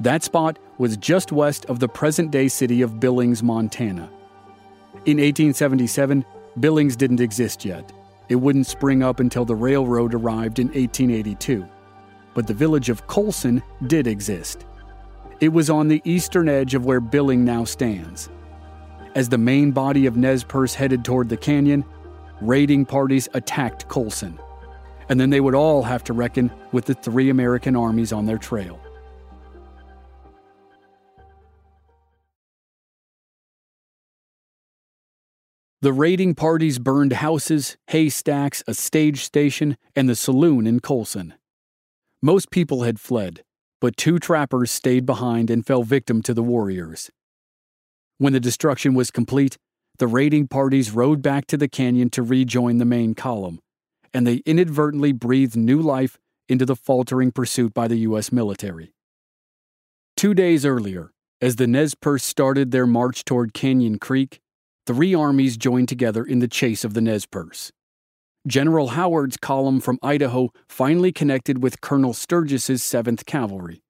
That 0.00 0.24
spot 0.24 0.58
was 0.78 0.96
just 0.96 1.30
west 1.30 1.64
of 1.66 1.78
the 1.78 1.86
present 1.86 2.32
day 2.32 2.48
city 2.48 2.82
of 2.82 2.98
Billings, 2.98 3.40
Montana. 3.40 4.10
In 5.06 5.18
1877, 5.18 6.24
Billings 6.58 6.96
didn't 6.96 7.20
exist 7.20 7.64
yet. 7.64 7.92
It 8.28 8.34
wouldn't 8.34 8.66
spring 8.66 9.04
up 9.04 9.20
until 9.20 9.44
the 9.44 9.54
railroad 9.54 10.12
arrived 10.12 10.58
in 10.58 10.66
1882. 10.70 11.64
But 12.34 12.48
the 12.48 12.54
village 12.54 12.90
of 12.90 13.06
Coulson 13.06 13.62
did 13.86 14.08
exist. 14.08 14.66
It 15.38 15.50
was 15.50 15.70
on 15.70 15.86
the 15.86 16.02
eastern 16.04 16.48
edge 16.48 16.74
of 16.74 16.84
where 16.84 17.00
Billing 17.00 17.44
now 17.44 17.62
stands. 17.62 18.28
As 19.14 19.28
the 19.28 19.38
main 19.38 19.70
body 19.70 20.06
of 20.06 20.16
Nez 20.16 20.42
Perce 20.42 20.74
headed 20.74 21.04
toward 21.04 21.28
the 21.28 21.36
canyon, 21.36 21.84
raiding 22.40 22.86
parties 22.86 23.28
attacked 23.34 23.86
Coulson. 23.88 24.36
And 25.10 25.20
then 25.20 25.28
they 25.28 25.40
would 25.40 25.56
all 25.56 25.82
have 25.82 26.04
to 26.04 26.14
reckon 26.14 26.50
with 26.72 26.86
the 26.86 26.94
three 26.94 27.28
American 27.28 27.76
armies 27.76 28.12
on 28.12 28.24
their 28.24 28.38
trail. 28.38 28.80
The 35.82 35.92
raiding 35.92 36.34
parties 36.34 36.78
burned 36.78 37.14
houses, 37.14 37.76
haystacks, 37.88 38.62
a 38.68 38.74
stage 38.74 39.24
station, 39.24 39.76
and 39.96 40.08
the 40.08 40.14
saloon 40.14 40.66
in 40.66 40.80
Coulson. 40.80 41.34
Most 42.22 42.50
people 42.50 42.82
had 42.82 43.00
fled, 43.00 43.42
but 43.80 43.96
two 43.96 44.18
trappers 44.18 44.70
stayed 44.70 45.06
behind 45.06 45.50
and 45.50 45.66
fell 45.66 45.82
victim 45.82 46.22
to 46.22 46.34
the 46.34 46.42
warriors. 46.42 47.10
When 48.18 48.34
the 48.34 48.40
destruction 48.40 48.94
was 48.94 49.10
complete, 49.10 49.56
the 49.98 50.06
raiding 50.06 50.48
parties 50.48 50.92
rode 50.92 51.22
back 51.22 51.46
to 51.46 51.56
the 51.56 51.68
canyon 51.68 52.10
to 52.10 52.22
rejoin 52.22 52.76
the 52.76 52.84
main 52.84 53.14
column, 53.14 53.58
and 54.12 54.26
they 54.26 54.36
inadvertently 54.46 55.12
breathed 55.12 55.56
new 55.56 55.80
life 55.80 56.18
into 56.48 56.66
the 56.66 56.76
faltering 56.76 57.30
pursuit 57.30 57.72
by 57.72 57.86
the 57.88 57.98
U.S. 57.98 58.32
military. 58.32 58.92
Two 60.16 60.34
days 60.34 60.66
earlier, 60.66 61.12
as 61.40 61.56
the 61.56 61.66
Nez 61.66 61.94
Perce 61.94 62.24
started 62.24 62.70
their 62.70 62.86
march 62.86 63.24
toward 63.24 63.54
Canyon 63.54 63.98
Creek, 63.98 64.40
three 64.86 65.14
armies 65.14 65.56
joined 65.56 65.88
together 65.88 66.24
in 66.24 66.40
the 66.40 66.48
chase 66.48 66.84
of 66.84 66.94
the 66.94 67.00
Nez 67.00 67.24
Perce. 67.24 67.72
General 68.46 68.88
Howard's 68.88 69.36
column 69.36 69.80
from 69.80 69.98
Idaho 70.02 70.50
finally 70.68 71.12
connected 71.12 71.62
with 71.62 71.80
Colonel 71.80 72.12
Sturgis's 72.12 72.82
7th 72.82 73.26
Cavalry. 73.26 73.82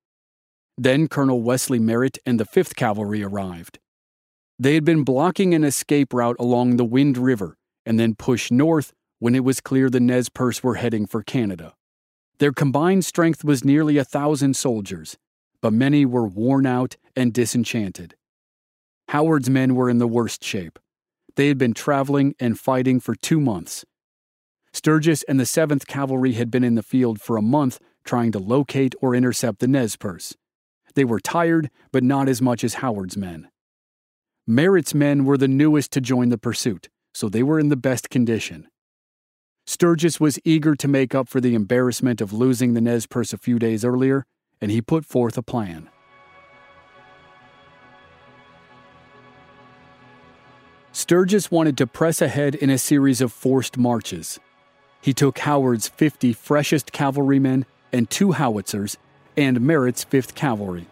Then 0.76 1.08
Colonel 1.08 1.42
Wesley 1.42 1.78
Merritt 1.78 2.18
and 2.26 2.38
the 2.38 2.44
5th 2.44 2.74
Cavalry 2.74 3.22
arrived. 3.22 3.78
They 4.58 4.74
had 4.74 4.84
been 4.84 5.04
blocking 5.04 5.54
an 5.54 5.64
escape 5.64 6.12
route 6.12 6.36
along 6.38 6.76
the 6.76 6.84
Wind 6.84 7.16
River 7.16 7.56
and 7.86 7.98
then 7.98 8.14
pushed 8.14 8.52
north 8.52 8.92
when 9.20 9.36
it 9.36 9.44
was 9.44 9.60
clear 9.60 9.88
the 9.88 10.00
Nez 10.00 10.28
Perce 10.28 10.62
were 10.64 10.74
heading 10.74 11.06
for 11.06 11.22
Canada. 11.22 11.74
Their 12.38 12.52
combined 12.52 13.04
strength 13.04 13.44
was 13.44 13.64
nearly 13.64 13.98
a 13.98 14.04
thousand 14.04 14.56
soldiers, 14.56 15.18
but 15.60 15.74
many 15.74 16.04
were 16.04 16.26
worn 16.26 16.66
out 16.66 16.96
and 17.14 17.32
disenchanted. 17.32 18.16
Howard's 19.08 19.50
men 19.50 19.74
were 19.74 19.90
in 19.90 19.98
the 19.98 20.08
worst 20.08 20.42
shape. 20.42 20.78
They 21.36 21.48
had 21.48 21.58
been 21.58 21.74
traveling 21.74 22.34
and 22.40 22.58
fighting 22.58 22.98
for 22.98 23.14
two 23.14 23.40
months. 23.40 23.84
Sturgis 24.72 25.22
and 25.24 25.38
the 25.38 25.44
7th 25.44 25.86
Cavalry 25.86 26.32
had 26.32 26.50
been 26.50 26.64
in 26.64 26.76
the 26.76 26.82
field 26.82 27.20
for 27.20 27.36
a 27.36 27.42
month 27.42 27.78
trying 28.04 28.32
to 28.32 28.38
locate 28.38 28.94
or 29.02 29.14
intercept 29.14 29.58
the 29.58 29.68
Nez 29.68 29.96
Perce. 29.96 30.34
They 30.94 31.04
were 31.04 31.20
tired, 31.20 31.70
but 31.92 32.02
not 32.02 32.28
as 32.28 32.40
much 32.40 32.64
as 32.64 32.74
Howard's 32.74 33.16
men. 33.16 33.48
Merritt's 34.46 34.94
men 34.94 35.26
were 35.26 35.36
the 35.36 35.46
newest 35.46 35.92
to 35.92 36.00
join 36.00 36.30
the 36.30 36.38
pursuit, 36.38 36.88
so 37.12 37.28
they 37.28 37.42
were 37.42 37.60
in 37.60 37.68
the 37.68 37.76
best 37.76 38.08
condition. 38.08 38.66
Sturgis 39.70 40.18
was 40.18 40.36
eager 40.44 40.74
to 40.74 40.88
make 40.88 41.14
up 41.14 41.28
for 41.28 41.40
the 41.40 41.54
embarrassment 41.54 42.20
of 42.20 42.32
losing 42.32 42.74
the 42.74 42.80
Nez 42.80 43.06
Perce 43.06 43.32
a 43.32 43.38
few 43.38 43.56
days 43.56 43.84
earlier, 43.84 44.26
and 44.60 44.68
he 44.72 44.82
put 44.82 45.04
forth 45.04 45.38
a 45.38 45.42
plan. 45.42 45.88
Sturgis 50.90 51.52
wanted 51.52 51.78
to 51.78 51.86
press 51.86 52.20
ahead 52.20 52.56
in 52.56 52.68
a 52.68 52.78
series 52.78 53.20
of 53.20 53.32
forced 53.32 53.78
marches. 53.78 54.40
He 55.00 55.14
took 55.14 55.38
Howard's 55.38 55.86
50 55.86 56.32
freshest 56.32 56.90
cavalrymen 56.90 57.64
and 57.92 58.10
two 58.10 58.32
howitzers 58.32 58.98
and 59.36 59.60
Merritt's 59.60 60.04
5th 60.04 60.34
Cavalry. 60.34 60.88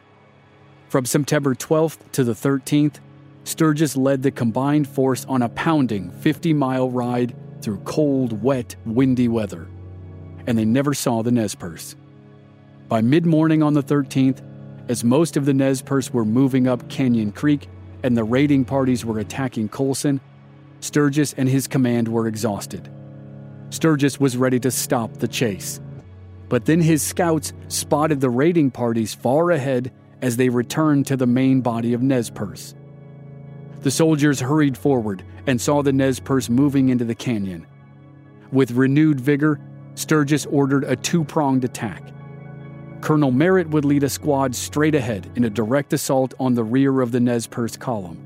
From 0.88 1.04
September 1.04 1.56
12th 1.56 1.98
to 2.12 2.22
the 2.22 2.32
13th, 2.32 3.00
Sturgis 3.42 3.96
led 3.96 4.22
the 4.22 4.30
combined 4.30 4.86
force 4.86 5.24
on 5.24 5.42
a 5.42 5.48
pounding 5.48 6.12
50 6.12 6.52
mile 6.52 6.88
ride 6.88 7.34
through 7.60 7.78
cold, 7.80 8.42
wet, 8.42 8.76
windy 8.86 9.28
weather, 9.28 9.68
and 10.46 10.56
they 10.58 10.64
never 10.64 10.94
saw 10.94 11.22
the 11.22 11.32
Nez 11.32 11.54
Perce. 11.54 11.96
By 12.88 13.00
mid 13.00 13.26
morning 13.26 13.62
on 13.62 13.74
the 13.74 13.82
13th, 13.82 14.42
as 14.88 15.04
most 15.04 15.36
of 15.36 15.44
the 15.44 15.54
Nez 15.54 15.82
Perce 15.82 16.12
were 16.12 16.24
moving 16.24 16.66
up 16.66 16.88
Canyon 16.88 17.32
Creek 17.32 17.68
and 18.02 18.16
the 18.16 18.24
raiding 18.24 18.64
parties 18.64 19.04
were 19.04 19.18
attacking 19.18 19.68
Coulson, 19.68 20.20
Sturgis 20.80 21.34
and 21.34 21.48
his 21.48 21.66
command 21.66 22.08
were 22.08 22.26
exhausted. 22.26 22.88
Sturgis 23.70 24.18
was 24.18 24.36
ready 24.36 24.58
to 24.60 24.70
stop 24.70 25.12
the 25.14 25.28
chase. 25.28 25.80
But 26.48 26.64
then 26.64 26.80
his 26.80 27.02
scouts 27.02 27.52
spotted 27.68 28.20
the 28.20 28.30
raiding 28.30 28.70
parties 28.70 29.14
far 29.14 29.50
ahead 29.50 29.92
as 30.22 30.36
they 30.36 30.48
returned 30.48 31.06
to 31.06 31.16
the 31.16 31.26
main 31.26 31.60
body 31.60 31.92
of 31.92 32.02
Nez 32.02 32.30
Perce. 32.30 32.74
The 33.82 33.90
soldiers 33.90 34.40
hurried 34.40 34.76
forward 34.78 35.22
and 35.48 35.58
saw 35.58 35.82
the 35.82 35.92
Nez 35.92 36.20
Perce 36.20 36.50
moving 36.50 36.90
into 36.90 37.06
the 37.06 37.14
canyon. 37.14 37.66
With 38.52 38.72
renewed 38.72 39.18
vigor, 39.18 39.58
Sturgis 39.94 40.44
ordered 40.46 40.84
a 40.84 40.94
two 40.94 41.24
pronged 41.24 41.64
attack. 41.64 42.02
Colonel 43.00 43.30
Merritt 43.30 43.70
would 43.70 43.86
lead 43.86 44.02
a 44.02 44.10
squad 44.10 44.54
straight 44.54 44.94
ahead 44.94 45.30
in 45.36 45.44
a 45.44 45.50
direct 45.50 45.94
assault 45.94 46.34
on 46.38 46.52
the 46.52 46.62
rear 46.62 47.00
of 47.00 47.12
the 47.12 47.20
Nez 47.20 47.46
Perce 47.46 47.78
column. 47.78 48.22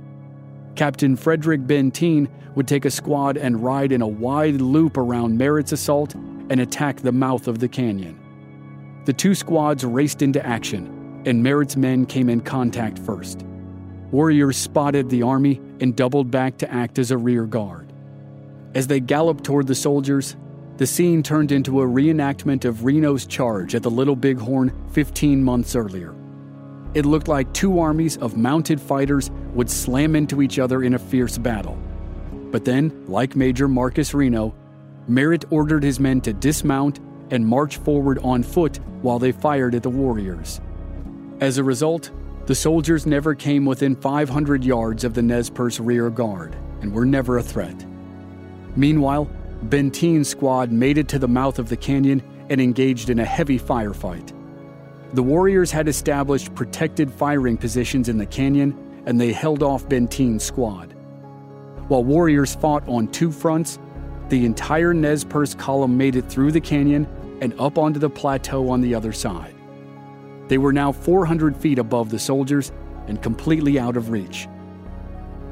Captain 0.74 1.14
Frederick 1.14 1.60
Benteen 1.60 2.28
would 2.56 2.66
take 2.66 2.86
a 2.86 2.90
squad 2.90 3.36
and 3.36 3.62
ride 3.62 3.92
in 3.92 4.02
a 4.02 4.08
wide 4.08 4.60
loop 4.60 4.96
around 4.96 5.38
Merritt's 5.38 5.72
assault 5.72 6.14
and 6.14 6.60
attack 6.60 6.96
the 6.96 7.12
mouth 7.12 7.46
of 7.46 7.60
the 7.60 7.68
canyon. 7.68 8.18
The 9.04 9.12
two 9.12 9.36
squads 9.36 9.84
raced 9.84 10.22
into 10.22 10.44
action, 10.44 11.22
and 11.24 11.40
Merritt's 11.40 11.76
men 11.76 12.04
came 12.04 12.28
in 12.28 12.40
contact 12.40 12.98
first. 12.98 13.44
Warriors 14.12 14.58
spotted 14.58 15.08
the 15.08 15.22
army 15.22 15.60
and 15.80 15.96
doubled 15.96 16.30
back 16.30 16.58
to 16.58 16.70
act 16.70 16.98
as 16.98 17.10
a 17.10 17.16
rear 17.16 17.46
guard. 17.46 17.92
As 18.74 18.86
they 18.86 19.00
galloped 19.00 19.42
toward 19.42 19.66
the 19.66 19.74
soldiers, 19.74 20.36
the 20.76 20.86
scene 20.86 21.22
turned 21.22 21.50
into 21.50 21.80
a 21.80 21.86
reenactment 21.86 22.66
of 22.66 22.84
Reno's 22.84 23.26
charge 23.26 23.74
at 23.74 23.82
the 23.82 23.90
Little 23.90 24.16
Bighorn 24.16 24.72
15 24.92 25.42
months 25.42 25.74
earlier. 25.74 26.14
It 26.92 27.06
looked 27.06 27.28
like 27.28 27.52
two 27.54 27.78
armies 27.78 28.18
of 28.18 28.36
mounted 28.36 28.80
fighters 28.80 29.30
would 29.54 29.70
slam 29.70 30.14
into 30.14 30.42
each 30.42 30.58
other 30.58 30.82
in 30.82 30.92
a 30.92 30.98
fierce 30.98 31.38
battle. 31.38 31.78
But 32.50 32.66
then, 32.66 33.04
like 33.06 33.34
Major 33.34 33.66
Marcus 33.66 34.12
Reno, 34.12 34.54
Merritt 35.08 35.46
ordered 35.50 35.82
his 35.82 35.98
men 35.98 36.20
to 36.22 36.34
dismount 36.34 37.00
and 37.30 37.46
march 37.46 37.78
forward 37.78 38.18
on 38.18 38.42
foot 38.42 38.78
while 39.00 39.18
they 39.18 39.32
fired 39.32 39.74
at 39.74 39.82
the 39.82 39.90
warriors. 39.90 40.60
As 41.40 41.56
a 41.56 41.64
result, 41.64 42.10
the 42.52 42.56
soldiers 42.56 43.06
never 43.06 43.34
came 43.34 43.64
within 43.64 43.96
500 43.96 44.62
yards 44.62 45.04
of 45.04 45.14
the 45.14 45.22
Nez 45.22 45.48
Perce 45.48 45.80
rear 45.80 46.10
guard 46.10 46.54
and 46.82 46.92
were 46.92 47.06
never 47.06 47.38
a 47.38 47.42
threat. 47.42 47.86
Meanwhile, 48.76 49.30
Benteen's 49.70 50.28
squad 50.28 50.70
made 50.70 50.98
it 50.98 51.08
to 51.08 51.18
the 51.18 51.26
mouth 51.26 51.58
of 51.58 51.70
the 51.70 51.78
canyon 51.78 52.22
and 52.50 52.60
engaged 52.60 53.08
in 53.08 53.20
a 53.20 53.24
heavy 53.24 53.58
firefight. 53.58 54.34
The 55.14 55.22
warriors 55.22 55.70
had 55.70 55.88
established 55.88 56.54
protected 56.54 57.10
firing 57.10 57.56
positions 57.56 58.10
in 58.10 58.18
the 58.18 58.26
canyon 58.26 59.02
and 59.06 59.18
they 59.18 59.32
held 59.32 59.62
off 59.62 59.88
Benteen's 59.88 60.44
squad. 60.44 60.92
While 61.88 62.04
warriors 62.04 62.54
fought 62.54 62.86
on 62.86 63.08
two 63.08 63.32
fronts, 63.32 63.78
the 64.28 64.44
entire 64.44 64.92
Nez 64.92 65.24
Perce 65.24 65.54
column 65.54 65.96
made 65.96 66.16
it 66.16 66.28
through 66.28 66.52
the 66.52 66.60
canyon 66.60 67.08
and 67.40 67.58
up 67.58 67.78
onto 67.78 67.98
the 67.98 68.10
plateau 68.10 68.68
on 68.68 68.82
the 68.82 68.94
other 68.94 69.14
side. 69.14 69.51
They 70.52 70.58
were 70.58 70.74
now 70.74 70.92
400 70.92 71.56
feet 71.56 71.78
above 71.78 72.10
the 72.10 72.18
soldiers 72.18 72.72
and 73.06 73.22
completely 73.22 73.78
out 73.78 73.96
of 73.96 74.10
reach. 74.10 74.48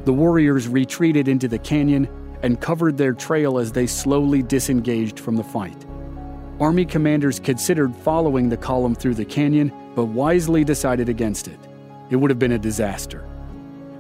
The 0.04 0.12
warriors 0.12 0.68
retreated 0.68 1.26
into 1.26 1.48
the 1.48 1.58
canyon 1.58 2.06
and 2.42 2.60
covered 2.60 2.98
their 2.98 3.14
trail 3.14 3.58
as 3.58 3.72
they 3.72 3.86
slowly 3.86 4.42
disengaged 4.42 5.18
from 5.18 5.36
the 5.36 5.42
fight. 5.42 5.86
Army 6.60 6.84
commanders 6.84 7.40
considered 7.40 7.96
following 7.96 8.50
the 8.50 8.58
column 8.58 8.94
through 8.94 9.14
the 9.14 9.24
canyon, 9.24 9.72
but 9.94 10.04
wisely 10.04 10.64
decided 10.64 11.08
against 11.08 11.48
it. 11.48 11.60
It 12.10 12.16
would 12.16 12.30
have 12.30 12.38
been 12.38 12.52
a 12.52 12.58
disaster. 12.58 13.26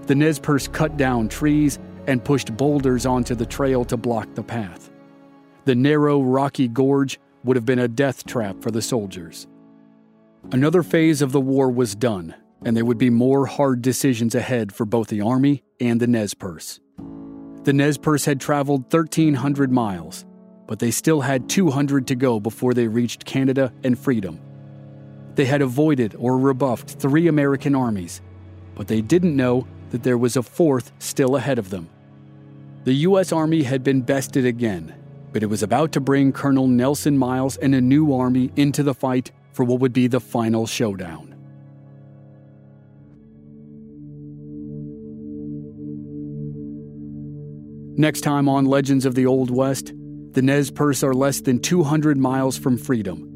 The 0.02 0.14
Nez 0.14 0.38
Perce 0.38 0.68
cut 0.68 0.98
down 0.98 1.30
trees 1.30 1.78
and 2.08 2.22
pushed 2.22 2.54
boulders 2.58 3.06
onto 3.06 3.34
the 3.34 3.46
trail 3.46 3.86
to 3.86 3.96
block 3.96 4.34
the 4.34 4.42
path. 4.42 4.90
The 5.64 5.74
narrow, 5.74 6.20
rocky 6.20 6.68
gorge 6.68 7.18
would 7.42 7.56
have 7.56 7.64
been 7.64 7.78
a 7.78 7.88
death 7.88 8.26
trap 8.26 8.60
for 8.60 8.70
the 8.70 8.82
soldiers. 8.82 9.46
Another 10.52 10.82
phase 10.82 11.22
of 11.22 11.32
the 11.32 11.40
war 11.40 11.70
was 11.70 11.94
done, 11.94 12.34
and 12.64 12.76
there 12.76 12.84
would 12.84 12.98
be 12.98 13.10
more 13.10 13.46
hard 13.46 13.82
decisions 13.82 14.34
ahead 14.34 14.72
for 14.72 14.84
both 14.84 15.08
the 15.08 15.20
Army 15.20 15.62
and 15.80 16.00
the 16.00 16.06
Nez 16.06 16.34
Perce. 16.34 16.80
The 17.62 17.72
Nez 17.72 17.98
Perce 17.98 18.24
had 18.24 18.40
traveled 18.40 18.92
1,300 18.92 19.70
miles, 19.70 20.24
but 20.66 20.78
they 20.78 20.90
still 20.90 21.20
had 21.20 21.48
200 21.48 22.06
to 22.08 22.14
go 22.14 22.40
before 22.40 22.74
they 22.74 22.88
reached 22.88 23.24
Canada 23.24 23.72
and 23.84 23.98
freedom. 23.98 24.40
They 25.36 25.44
had 25.44 25.62
avoided 25.62 26.16
or 26.18 26.36
rebuffed 26.36 26.90
three 26.90 27.28
American 27.28 27.76
armies, 27.76 28.20
but 28.74 28.88
they 28.88 29.02
didn't 29.02 29.36
know 29.36 29.68
that 29.90 30.02
there 30.02 30.18
was 30.18 30.36
a 30.36 30.42
fourth 30.42 30.90
still 30.98 31.36
ahead 31.36 31.58
of 31.58 31.70
them. 31.70 31.88
The 32.84 32.94
U.S. 32.94 33.30
Army 33.30 33.62
had 33.62 33.84
been 33.84 34.00
bested 34.00 34.46
again, 34.46 34.94
but 35.32 35.42
it 35.42 35.46
was 35.46 35.62
about 35.62 35.92
to 35.92 36.00
bring 36.00 36.32
Colonel 36.32 36.66
Nelson 36.66 37.16
Miles 37.16 37.56
and 37.58 37.74
a 37.74 37.80
new 37.80 38.12
army 38.12 38.50
into 38.56 38.82
the 38.82 38.94
fight 38.94 39.30
for 39.52 39.64
what 39.64 39.80
would 39.80 39.92
be 39.92 40.06
the 40.06 40.20
final 40.20 40.66
showdown. 40.66 41.34
Next 47.96 48.22
time 48.22 48.48
on 48.48 48.64
Legends 48.64 49.04
of 49.04 49.14
the 49.14 49.26
Old 49.26 49.50
West, 49.50 49.92
the 50.32 50.42
Nez 50.42 50.70
Perce 50.70 51.02
are 51.02 51.12
less 51.12 51.40
than 51.40 51.58
200 51.58 52.16
miles 52.16 52.56
from 52.56 52.78
freedom. 52.78 53.26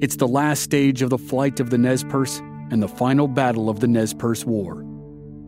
It's 0.00 0.16
the 0.16 0.28
last 0.28 0.62
stage 0.62 1.02
of 1.02 1.10
the 1.10 1.18
flight 1.18 1.60
of 1.60 1.70
the 1.70 1.78
Nez 1.78 2.04
Perce 2.04 2.38
and 2.70 2.82
the 2.82 2.88
final 2.88 3.28
battle 3.28 3.68
of 3.68 3.80
the 3.80 3.88
Nez 3.88 4.14
Perce 4.14 4.44
War. 4.44 4.84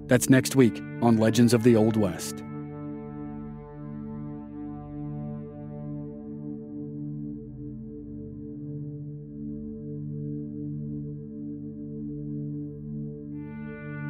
That's 0.06 0.28
next 0.28 0.56
week 0.56 0.82
on 1.00 1.18
Legends 1.18 1.54
of 1.54 1.62
the 1.62 1.76
Old 1.76 1.96
West. 1.96 2.42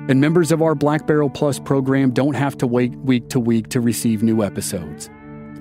And 0.09 0.21
members 0.21 0.53
of 0.53 0.63
our 0.63 0.75
Black 0.75 1.07
Barrel 1.07 1.29
Plus 1.29 1.59
program 1.59 2.13
don't 2.13 2.35
have 2.35 2.57
to 2.59 2.67
wait 2.67 2.95
week 2.97 3.29
to 3.29 3.39
week 3.39 3.69
to 3.69 3.81
receive 3.81 4.23
new 4.23 4.43
episodes. 4.43 5.11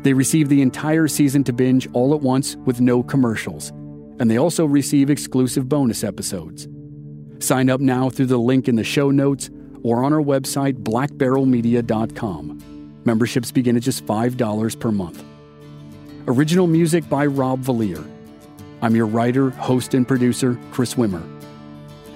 They 0.03 0.13
receive 0.13 0.47
the 0.47 0.62
entire 0.62 1.10
season 1.10 1.43
to 1.43 1.53
binge 1.53 1.89
all 1.91 2.15
at 2.15 2.21
once 2.21 2.55
with 2.65 2.79
no 2.79 3.03
commercials, 3.03 3.71
and 4.19 4.31
they 4.31 4.38
also 4.38 4.65
receive 4.65 5.10
exclusive 5.10 5.67
bonus 5.67 6.01
episodes. 6.01 6.69
Sign 7.39 7.69
up 7.69 7.81
now 7.81 8.10
through 8.10 8.27
the 8.27 8.38
link 8.38 8.69
in 8.69 8.77
the 8.77 8.86
show 8.86 9.12
notes 9.12 9.49
or 9.83 10.05
on 10.05 10.13
our 10.13 10.21
website, 10.21 10.75
blackbarrelmedia.com. 10.75 13.01
Memberships 13.03 13.51
begin 13.51 13.75
at 13.75 13.83
just 13.83 14.05
$5 14.05 14.79
per 14.79 14.91
month. 14.93 15.25
Original 16.27 16.67
music 16.67 17.10
by 17.10 17.25
Rob 17.25 17.63
Valier. 17.63 18.05
I'm 18.81 18.95
your 18.95 19.07
writer, 19.07 19.49
host, 19.49 19.93
and 19.93 20.07
producer, 20.07 20.57
Chris 20.71 20.95
Wimmer. 20.95 21.21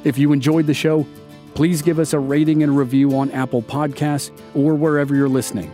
If 0.04 0.18
you 0.18 0.32
enjoyed 0.32 0.68
the 0.68 0.74
show, 0.74 1.06
please 1.54 1.82
give 1.82 2.00
us 2.00 2.14
a 2.14 2.20
rating 2.20 2.64
and 2.64 2.78
review 2.78 3.18
on 3.18 3.32
Apple 3.32 3.62
Podcasts 3.62 4.32
or 4.56 4.76
wherever 4.76 5.16
you're 5.16 5.30
listening. 5.30 5.72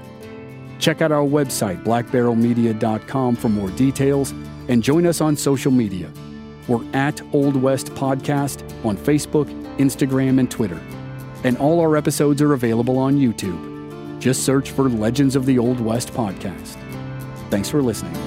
Check 0.80 1.02
out 1.02 1.12
our 1.12 1.26
website, 1.26 1.84
blackbarrelmedia.com, 1.84 3.36
for 3.36 3.50
more 3.50 3.70
details 3.72 4.34
and 4.68 4.84
join 4.84 5.06
us 5.06 5.22
on 5.22 5.36
social 5.36 5.72
media. 5.72 6.12
We're 6.68 6.86
at 6.94 7.22
Old 7.34 7.56
West 7.56 7.88
Podcast 7.88 8.64
on 8.86 8.98
Facebook, 8.98 9.48
Instagram, 9.78 10.40
and 10.40 10.52
Twitter. 10.52 10.80
And 11.44 11.58
all 11.58 11.80
our 11.80 11.96
episodes 11.96 12.42
are 12.42 12.54
available 12.54 12.98
on 12.98 13.18
YouTube. 13.18 14.20
Just 14.20 14.44
search 14.44 14.72
for 14.72 14.90
Legends 14.90 15.36
of 15.36 15.46
the 15.46 15.58
Old 15.58 15.80
West 15.80 16.14
Podcast. 16.14 16.76
Thanks 17.50 17.70
for 17.70 17.82
listening. 17.82 18.27